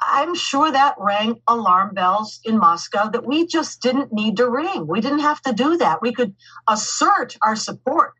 [0.00, 4.86] I'm sure that rang alarm bells in Moscow that we just didn't need to ring.
[4.86, 6.02] We didn't have to do that.
[6.02, 6.34] We could
[6.68, 8.12] assert our support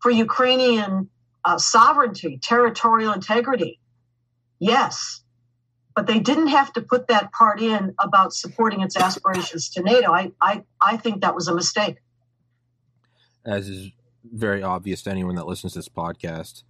[0.00, 1.08] for Ukrainian
[1.44, 3.78] uh, sovereignty, territorial integrity.
[4.58, 5.22] Yes,
[6.00, 10.10] but they didn't have to put that part in about supporting its aspirations to NATO.
[10.10, 11.96] I, I, I think that was a mistake.
[13.44, 13.90] As is
[14.24, 16.62] very obvious to anyone that listens to this podcast,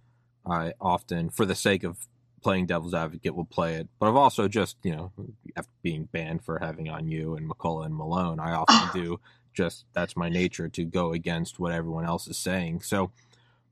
[0.45, 2.09] I often, for the sake of
[2.43, 3.87] playing devil's advocate, will play it.
[4.01, 5.13] But I've also just, you know,
[5.55, 9.21] after being banned for having on you and McCullough and Malone, I often do
[9.53, 12.81] just that's my nature to go against what everyone else is saying.
[12.81, 13.13] So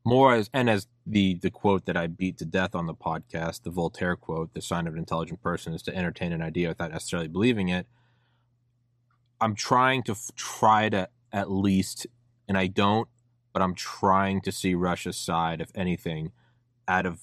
[0.06, 3.64] more as and as the the quote that I beat to death on the podcast,
[3.64, 6.92] the Voltaire quote, "The sign of an intelligent person is to entertain an idea without
[6.92, 7.88] necessarily believing it."
[9.42, 12.08] I'm trying to f- try to at least,
[12.48, 13.08] and I don't,
[13.54, 16.32] but I'm trying to see Russia's side, if anything,
[16.88, 17.22] out of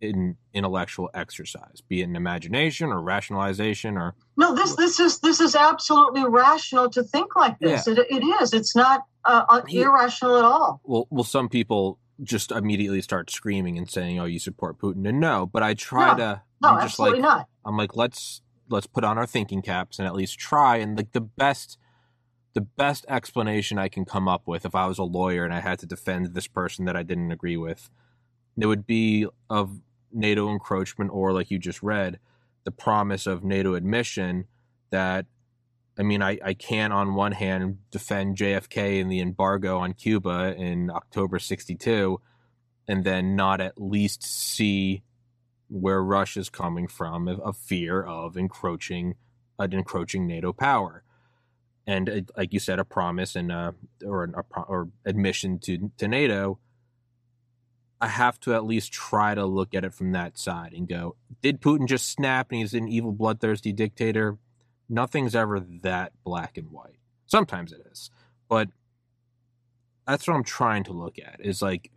[0.00, 4.54] in intellectual exercise, be it an imagination or rationalization or no.
[4.54, 7.86] This this is this is absolutely rational to think like this.
[7.86, 7.94] Yeah.
[7.94, 8.52] It, it is.
[8.52, 10.80] It's not uh, uh irrational at all.
[10.84, 15.20] Well, well, some people just immediately start screaming and saying, "Oh, you support Putin," and
[15.20, 15.46] no.
[15.46, 16.42] But I try no, to.
[16.62, 17.48] No, I'm just absolutely like, not.
[17.64, 20.76] I'm like, let's let's put on our thinking caps and at least try.
[20.76, 21.78] And like the best
[22.54, 25.60] the best explanation I can come up with if I was a lawyer and I
[25.60, 27.90] had to defend this person that I didn't agree with,
[28.58, 29.80] it would be of
[30.12, 32.18] NATO encroachment or, like you just read,
[32.64, 34.46] the promise of NATO admission
[34.90, 35.26] that
[35.98, 40.54] I mean, I, I can on one hand defend JFK and the embargo on Cuba
[40.56, 42.20] in October 62
[42.86, 45.02] and then not at least see
[45.68, 49.16] where Russia's coming from a fear of encroaching
[49.58, 51.02] an encroaching NATO power.
[51.86, 53.72] And like you said, a promise and uh,
[54.04, 56.58] or a, or admission to to NATO
[58.00, 61.16] I have to at least try to look at it from that side and go,
[61.42, 64.38] did Putin just snap and he's an evil, bloodthirsty dictator?
[64.88, 66.98] Nothing's ever that black and white.
[67.26, 68.10] Sometimes it is.
[68.48, 68.68] But
[70.06, 71.90] that's what I'm trying to look at is like,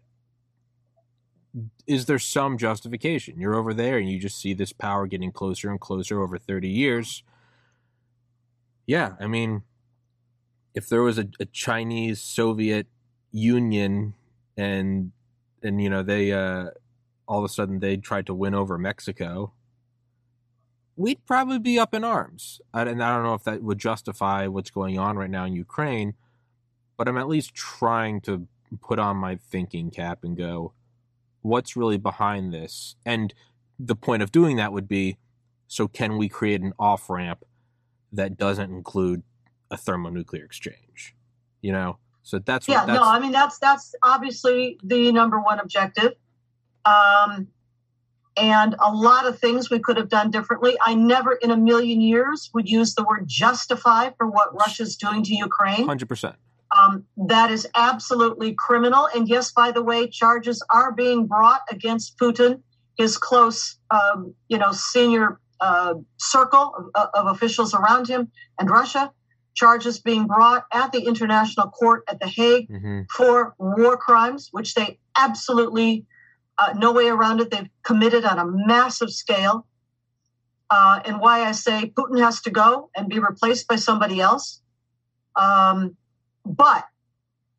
[1.86, 3.40] is there some justification?
[3.40, 6.68] You're over there and you just see this power getting closer and closer over 30
[6.68, 7.24] years.
[8.88, 9.64] Yeah, I mean,
[10.74, 12.88] if there was a, a Chinese Soviet
[13.32, 14.14] Union
[14.58, 15.12] and
[15.64, 16.68] and you know they uh,
[17.28, 19.54] all of a sudden they tried to win over Mexico,
[20.96, 22.62] we'd probably be up in arms.
[22.74, 26.14] And I don't know if that would justify what's going on right now in Ukraine,
[26.98, 28.48] but I'm at least trying to
[28.82, 30.74] put on my thinking cap and go,
[31.42, 32.96] what's really behind this?
[33.06, 33.34] And
[33.80, 35.18] the point of doing that would be
[35.68, 37.44] so can we create an off ramp
[38.12, 39.24] that doesn't include
[39.72, 41.16] a thermonuclear exchange?
[41.62, 42.80] You know, so that's yeah.
[42.80, 46.14] What, that's, no, I mean that's that's obviously the number one objective.
[46.86, 47.48] Um,
[48.38, 50.78] and a lot of things we could have done differently.
[50.82, 55.24] I never in a million years would use the word justify for what Russia's doing
[55.24, 55.86] to Ukraine.
[55.88, 56.36] 100%.
[56.76, 59.10] Um, that is absolutely criminal.
[59.14, 62.62] And yes, by the way, charges are being brought against Putin,
[62.98, 69.12] his close, um, you know, senior uh, circle of, of officials around him, and Russia
[69.54, 73.02] charges being brought at the International Court at The Hague mm-hmm.
[73.10, 76.06] for war crimes, which they absolutely,
[76.58, 79.66] uh, no way around it, they've committed on a massive scale.
[80.70, 84.62] uh, and why I say Putin has to go and be replaced by somebody else.
[85.36, 85.98] Um,
[86.46, 86.86] but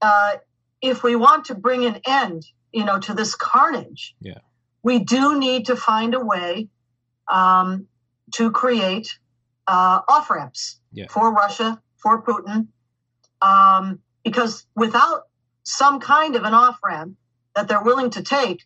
[0.01, 0.37] uh,
[0.81, 4.39] if we want to bring an end, you know, to this carnage, Yeah.
[4.83, 6.69] we do need to find a way
[7.31, 7.87] um,
[8.33, 9.19] to create
[9.67, 11.07] uh, off ramps Yeah.
[11.09, 12.69] for Russia, for Putin,
[13.41, 15.23] um, because without
[15.65, 17.17] some kind of an off ramp
[17.55, 18.65] that they're willing to take,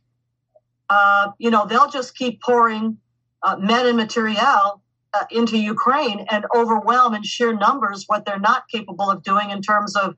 [0.89, 2.99] uh, you know, they'll just keep pouring
[3.43, 4.83] uh, men and materiel
[5.13, 9.63] uh, into Ukraine and overwhelm in sheer numbers what they're not capable of doing in
[9.63, 10.17] terms of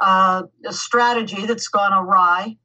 [0.00, 2.56] uh, a strategy that's gone awry,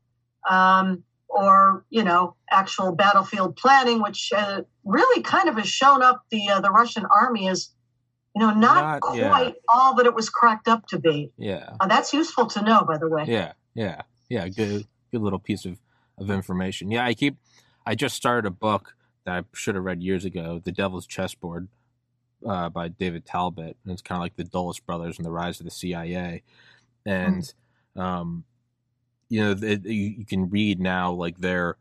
[0.49, 6.23] um, or you know, actual battlefield planning, which uh, really kind of has shown up
[6.32, 7.69] the uh, the Russian army as
[8.36, 9.30] you know not, Not- yeah.
[9.30, 11.32] quite all that it was cracked up to be.
[11.38, 11.75] Yeah.
[11.80, 13.25] Uh, that's useful to know, by the way.
[13.27, 14.47] Yeah, yeah, yeah.
[14.49, 15.77] Good, good little piece of
[16.17, 16.91] of information.
[16.91, 17.38] Yeah, I keep.
[17.86, 21.69] I just started a book that I should have read years ago, "The Devil's Chessboard,"
[22.45, 25.59] uh, by David Talbot, and it's kind of like the Dulles brothers and the rise
[25.59, 26.43] of the CIA.
[27.05, 27.51] And,
[27.95, 28.43] um,
[29.30, 31.77] you know, it, you, you can read now like their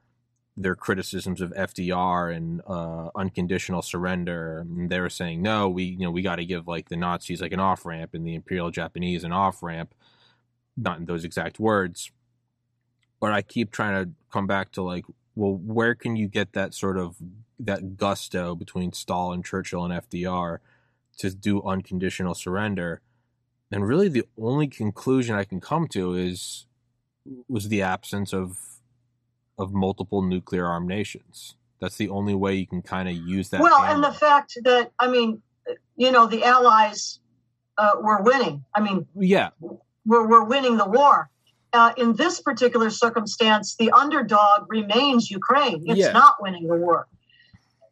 [0.57, 4.59] their criticisms of FDR and uh, unconditional surrender.
[4.59, 7.41] And they were saying, no, we you know we got to give like the Nazis
[7.41, 9.95] like an off ramp and the Imperial Japanese an off ramp
[10.79, 12.11] not in those exact words
[13.21, 16.73] but i keep trying to come back to like well where can you get that
[16.73, 17.17] sort of
[17.59, 20.59] that gusto between stalin churchill and fdr
[21.17, 23.01] to do unconditional surrender
[23.71, 26.67] and really the only conclusion i can come to is
[27.49, 28.59] was the absence of
[29.59, 33.61] of multiple nuclear armed nations that's the only way you can kind of use that
[33.61, 35.43] well, and the fact that I mean,
[35.97, 37.21] you know, the Allies
[37.77, 38.65] uh, were winning.
[38.75, 39.51] I mean, yeah
[40.09, 41.31] we're, we're winning the war.
[41.73, 45.85] Uh, in this particular circumstance, the underdog remains Ukraine.
[45.87, 46.13] It's Yeah.
[46.13, 47.07] not winning the war.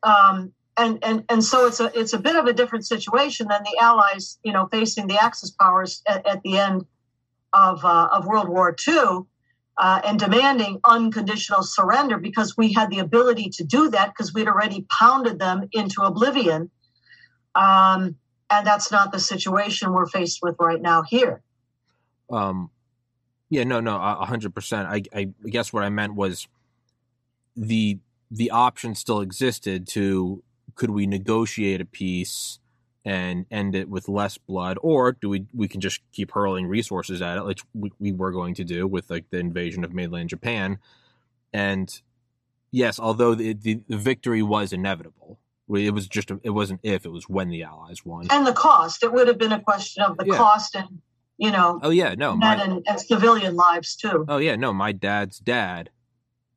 [0.03, 3.63] Um, and, and, and so it's a, it's a bit of a different situation than
[3.63, 6.87] the Allies, you know, facing the Axis powers at, at the end
[7.57, 9.21] of, uh, of World War II
[9.79, 14.49] uh, and demanding unconditional surrender because we had the ability to do that because we'd
[14.49, 16.71] already pounded them into oblivion.
[17.55, 18.17] Um,
[18.51, 21.43] and that's not the situation we're faced with right now here.
[22.31, 22.71] um
[23.49, 26.49] yeah no no hundred percent i i guess what i meant was
[27.57, 27.99] the
[28.31, 30.43] the option still existed to
[30.75, 32.59] could we negotiate a peace
[33.07, 37.23] and end it with less blood or do we we can just keep hurling resources
[37.23, 40.29] at it like we, we were going to do with like the invasion of mainland
[40.29, 40.79] japan
[41.53, 42.03] and
[42.73, 45.39] yes although the, the, the victory was inevitable
[45.69, 48.53] it was just a, it wasn't if it was when the allies won and the
[48.53, 49.03] cost.
[49.03, 50.37] It would have been a question of the Yeah.
[50.37, 51.01] cost and
[51.39, 54.25] you know oh yeah no my, and, and civilian lives too.
[54.29, 55.91] Oh yeah, no, my dad's dad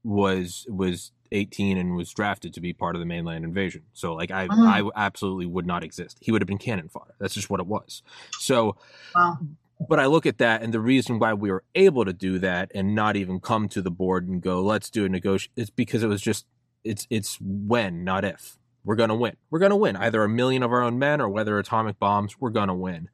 [0.04, 3.84] was was 18 and was drafted to be part of the mainland invasion.
[3.94, 4.68] So like I Mhm.
[4.68, 6.18] I absolutely would not exist.
[6.22, 7.14] He would have been cannon fodder.
[7.20, 8.02] That's just what it was.
[8.40, 8.76] So
[9.16, 9.40] Wow.
[9.88, 12.72] but I look at that and the reason why we were able to do that
[12.76, 16.04] and not even come to the board and go let's do a negotiation it's because
[16.04, 16.46] it was just
[16.84, 18.58] it's it's when not if.
[18.86, 19.36] We're going to win.
[19.52, 22.40] We're going to win either a million of our own men or whether atomic bombs,
[22.40, 23.10] we're going to win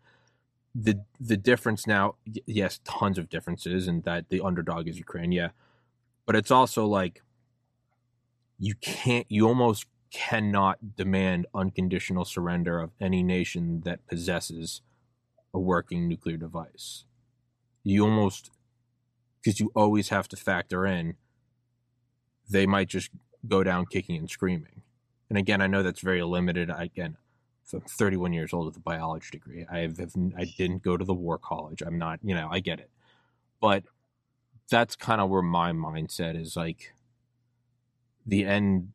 [0.78, 5.50] the the difference now yes tons of differences and that the underdog is ukraine yeah
[6.26, 7.24] but it's also like
[8.58, 14.82] you can't you almost cannot demand unconditional surrender of any nation that possesses
[15.54, 17.06] a working nuclear device
[17.84, 18.52] you almost
[19.42, 21.16] because you always have to factor in
[22.50, 23.10] they might just
[23.48, 24.82] go down kicking and screaming
[25.30, 27.18] and again i know that's very limited I, again
[27.74, 29.66] I'm 31 years old with a biology degree.
[29.70, 30.00] I have,
[30.38, 31.82] I didn't go to the war college.
[31.82, 32.90] I'm not, you know, I get it.
[33.60, 33.84] But
[34.70, 36.94] that's kind of where my mindset is like
[38.26, 38.90] the end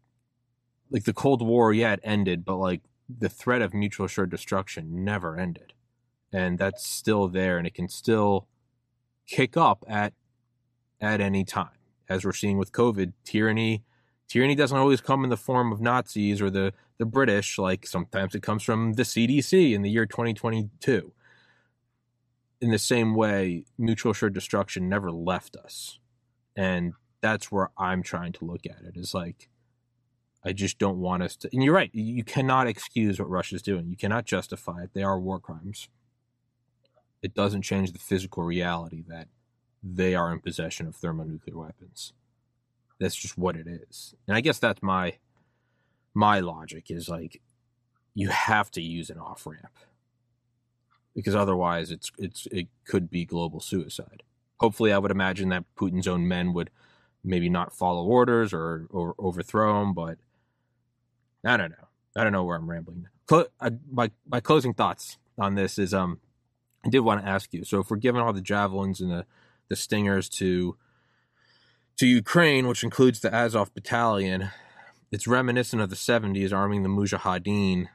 [0.91, 5.05] like the Cold War, yeah, it ended, but like the threat of mutual assured destruction
[5.05, 5.73] never ended.
[6.33, 8.47] And that's still there and it can still
[9.27, 10.13] kick up at
[11.01, 11.71] at any time.
[12.09, 13.85] As we're seeing with COVID, tyranny
[14.29, 17.59] tyranny doesn't always come in the form of Nazis or the the British.
[17.59, 21.13] Like sometimes it comes from the CDC in the year 2022.
[22.61, 25.99] In the same way, mutual assured destruction never left us,
[26.55, 28.97] and that's where I'm trying to look at it.
[28.97, 29.49] Is like,
[30.45, 31.51] I just don't want us to.
[31.53, 31.91] And you're right.
[31.93, 33.89] You cannot excuse what Russia's doing.
[33.89, 34.91] You cannot justify it.
[34.95, 35.89] They are war crimes.
[37.23, 39.29] It doesn't change the physical reality that
[39.83, 42.13] they are in possession of thermonuclear weapons.
[42.99, 44.15] That's just what it is.
[44.27, 45.19] And I guess that's my
[46.13, 47.41] my logic is like
[48.15, 49.79] you have to use an off ramp
[51.15, 54.23] because otherwise it's it's it could be global suicide.
[54.59, 56.71] Hopefully, I would imagine that Putin's own men would
[57.25, 60.19] maybe not follow orders or or overthrow him, but
[61.45, 61.89] I don't know.
[62.17, 63.07] I don't know where I'm rambling.
[63.29, 66.21] Cl- I, my my closing thoughts on this is um
[66.85, 67.65] I did want to ask you.
[67.65, 69.27] So if we're giving all the javelins and the
[69.69, 70.77] the stingers to
[71.99, 74.51] to Ukraine, which includes the Azov battalion,
[75.11, 77.89] it's reminiscent of the 70s arming the Mujahideen.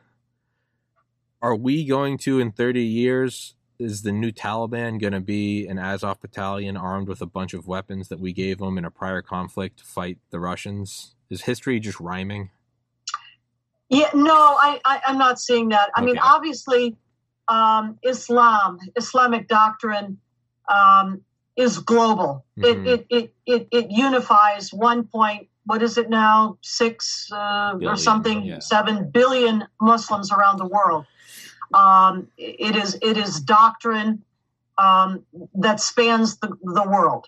[1.42, 5.78] Are we going to in 30 years is the new Taliban going to be an
[5.78, 9.22] Azov battalion armed with a bunch of weapons that we gave them in a prior
[9.22, 11.16] conflict to fight the Russians?
[11.30, 12.52] Is history just rhyming?
[13.90, 15.90] Yeah, no, I, I am not seeing that.
[15.96, 16.96] I mean, obviously,
[17.48, 20.20] um, Islam, Islamic doctrine,
[20.70, 21.22] um,
[21.56, 22.46] is global.
[22.58, 22.66] Mhm.
[22.66, 25.48] It, it it it it unifies one point.
[25.66, 26.58] What is it now?
[26.62, 28.44] Six uh, Billion, or something?
[28.44, 28.60] yeah.
[28.60, 31.06] Seven billion Muslims around the world.
[31.76, 34.24] Um, it is it is doctrine
[34.78, 37.28] um, that spans the the world.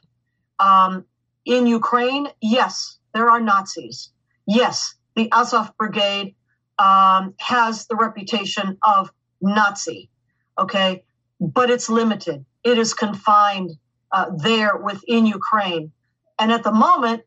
[0.59, 1.05] Um,
[1.45, 4.09] in Ukraine, yes, there are Nazis.
[4.45, 6.35] Yes, the Azov Brigade
[6.79, 10.09] um, has the reputation of Nazi.
[10.57, 11.03] Okay,
[11.41, 12.45] but it's limited.
[12.63, 13.71] It is confined
[14.11, 15.91] uh, there within Ukraine,
[16.39, 17.23] and at the moment,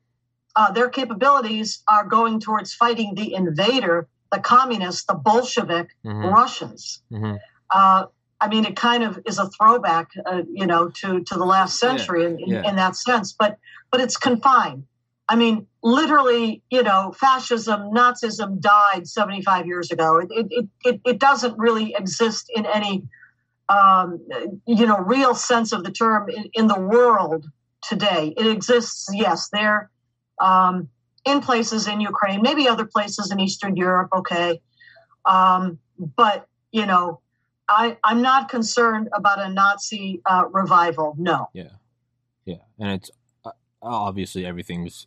[0.57, 7.03] uh, their capabilities are going towards fighting the invader, the communists, the Bolshevik Mhm, Russians.
[7.13, 7.39] mhm.
[7.71, 8.07] Uh,
[8.41, 11.83] I mean, it kind of is a throwback, uh, you know, to to the last
[11.83, 12.69] Yeah, century in, in, yeah.
[12.69, 13.33] in that sense.
[13.33, 13.59] But
[13.91, 14.85] but it's confined.
[15.29, 20.19] I mean, literally, you know, fascism, Nazism died 75 years ago.
[20.19, 23.05] It it it, it, it doesn't really exist in any,
[23.69, 24.19] um,
[24.67, 27.47] you know, real sense of the term in, in the world
[27.83, 28.35] today.
[28.37, 29.91] It exists, yes, there,
[30.41, 30.89] um,
[31.25, 34.11] in places in Ukraine, maybe other places in Eastern Europe.
[34.13, 34.61] Okay,
[35.25, 35.79] um,
[36.17, 37.21] but you know.
[37.73, 41.15] I, I'm not concerned about a Nazi uh, revival.
[41.17, 41.69] No, Yeah,
[42.45, 42.57] Yeah.
[42.81, 43.13] and it's
[43.45, 45.07] uh, obviously everything's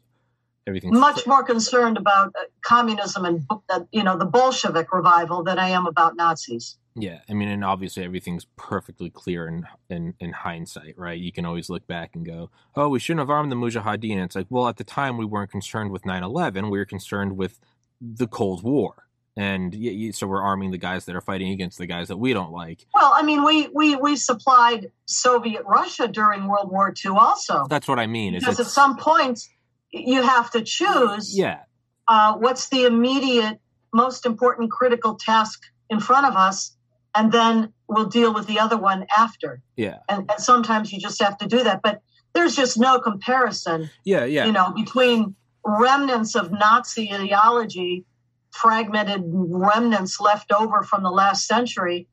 [0.65, 3.45] everything's much more concerned about uh, communism and
[3.91, 6.77] you know the Bolshevik revival than I am about Nazis.
[6.95, 11.19] Yeah, I mean, and obviously everything's perfectly clear in, in in hindsight, right?
[11.19, 14.35] You can always look back and go, "Oh, we shouldn't have armed the Mujahideen." It's
[14.35, 17.59] like, well, at the time we weren't concerned with 9/11; we were concerned with
[17.99, 19.73] the Cold War, and
[20.13, 22.85] so we're arming the guys that are fighting against the guys that we don't like.
[22.93, 27.87] Well, I mean, we we we supplied Soviet Russia during World War II also, That's
[27.87, 28.33] what I mean.
[28.37, 29.39] Because at some point
[29.91, 31.61] you have to choose yeah,
[32.07, 33.59] uh, what's the immediate,
[33.91, 36.75] most important, critical task in front of us,
[37.15, 39.61] and then we'll deal with the other one after.
[39.75, 42.01] yeah, And, and sometimes you just have to do that, but
[42.33, 43.89] there's just no comparison.
[44.03, 45.35] yeah, yeah, you know, between
[45.65, 48.05] remnants of Nazi ideology,
[48.51, 52.07] fragmented remnants left over from the last century,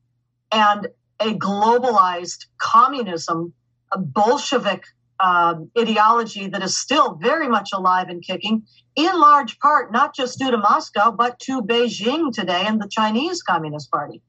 [0.51, 0.87] and
[1.19, 3.53] a globalized communism,
[3.91, 4.83] a Bolshevik
[5.19, 8.63] um, ideology that is still very much alive and kicking,
[8.95, 13.43] in large part not just due to Moscow, but to Beijing today and the Chinese
[13.43, 14.21] Communist Party.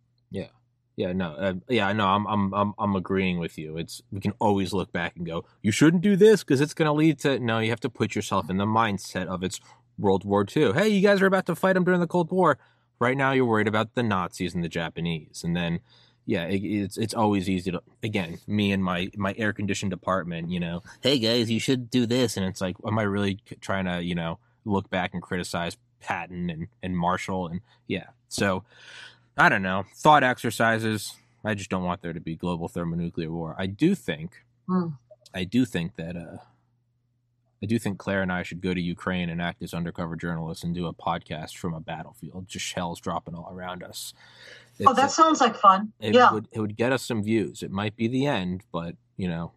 [0.96, 2.06] Yeah, no, uh, yeah, I know.
[2.06, 3.78] I'm, I'm, I'm, I'm agreeing with you.
[3.78, 6.86] It's we can always look back and go, you shouldn't do this because it's going
[6.86, 7.38] to lead to.
[7.38, 9.58] No, you have to put yourself in the mindset of it's
[9.98, 10.72] World War II.
[10.74, 12.58] Hey, you guys are about to fight them during the Cold War.
[12.98, 15.80] Right now, you're worried about the Nazis and the Japanese, and then,
[16.26, 20.50] yeah, it, it's it's always easy to again me and my my air conditioned apartment.
[20.50, 23.86] You know, hey guys, you should do this, and it's like, am I really trying
[23.86, 28.64] to you know look back and criticize Patton and and Marshall and yeah, so.
[29.36, 29.84] I don't know.
[29.96, 31.14] Thought exercises.
[31.44, 33.56] I just don't want there to be global thermonuclear war.
[33.58, 34.88] I do think, Hmm.
[35.34, 36.38] I do think that, uh,
[37.62, 40.62] I do think Clare and I should go to Ukraine and act as undercover journalists
[40.64, 44.14] and do a podcast from a battlefield, just shells dropping all around us.
[44.80, 45.92] Oh, It's- that sounds like fun.
[46.00, 46.32] it yeah.
[46.32, 47.62] would it would get us some views.
[47.62, 49.52] It might be the end, but you know,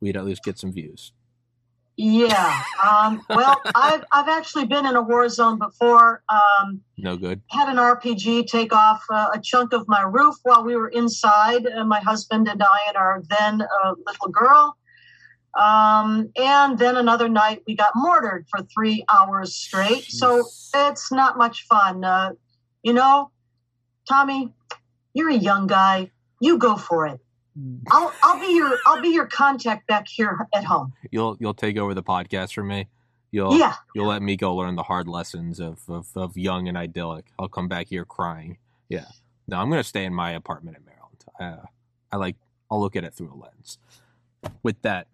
[0.00, 1.12] we'd at least get some views.
[1.96, 2.62] Yeah.
[2.84, 6.22] Um, well, I've, I've actually been in a war zone before.
[6.28, 7.40] Um, No good.
[7.50, 11.66] had an RPG take off uh, a chunk of my roof while we were inside,
[11.66, 14.76] uh, my husband and I and our then uh, little girl.
[15.56, 20.04] Um, and then another night we got mortared for three hours straight.
[20.04, 22.04] So it's not much fun.
[22.04, 22.32] Uh,
[22.82, 23.30] you know,
[24.08, 24.52] Tommy,
[25.14, 26.10] you're a young guy.
[26.40, 27.20] You go for it.
[27.90, 30.92] I'll, I'll be your I'll be your contact back here at home.
[31.10, 32.88] You'll you'll take over the podcast for me.
[33.30, 36.76] You'll Yeah, You'll let me go learn the hard lessons of, of, of young and
[36.76, 37.26] idyllic.
[37.36, 38.58] I'll come back here crying.
[38.88, 39.06] Yeah.
[39.48, 41.24] No, I'm going to stay in my apartment in Maryland.
[41.40, 41.66] Uh,
[42.12, 42.36] I like,
[42.70, 43.78] I'll look at it through a lens.
[44.62, 45.08] With that,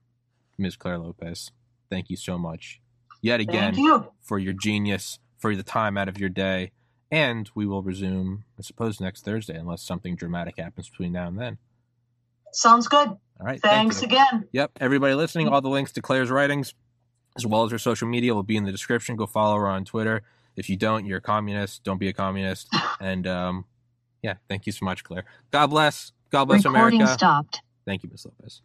[0.59, 0.77] Ms.
[0.77, 1.51] Clare Lopez,
[1.89, 2.81] thank you so much
[3.23, 4.13] yet again you.
[4.21, 6.73] for your genius, for the time out of your day.
[7.11, 11.39] And we will resume, I suppose, next Thursday, unless something dramatic happens between now and
[11.39, 11.59] then.
[12.53, 13.09] Sounds good.
[13.09, 13.61] All right.
[13.61, 14.49] Thanks thank again.
[14.53, 14.73] Yep.
[14.81, 16.75] Everybody listening, all the links to Clare's writings,
[17.37, 19.17] as well as her social media, will be in the description.
[19.17, 20.23] Go follow her on Twitter.
[20.57, 21.85] If you don't, you're a communist.
[21.85, 22.69] Don't be a communist.
[23.01, 23.65] And um,
[24.23, 25.25] yeah, thank you so much, Claire.
[25.51, 26.13] God bless.
[26.31, 27.19] God bless Recording America.
[27.19, 27.63] Stopped.
[27.87, 28.61] Thank you, Miss Lopez.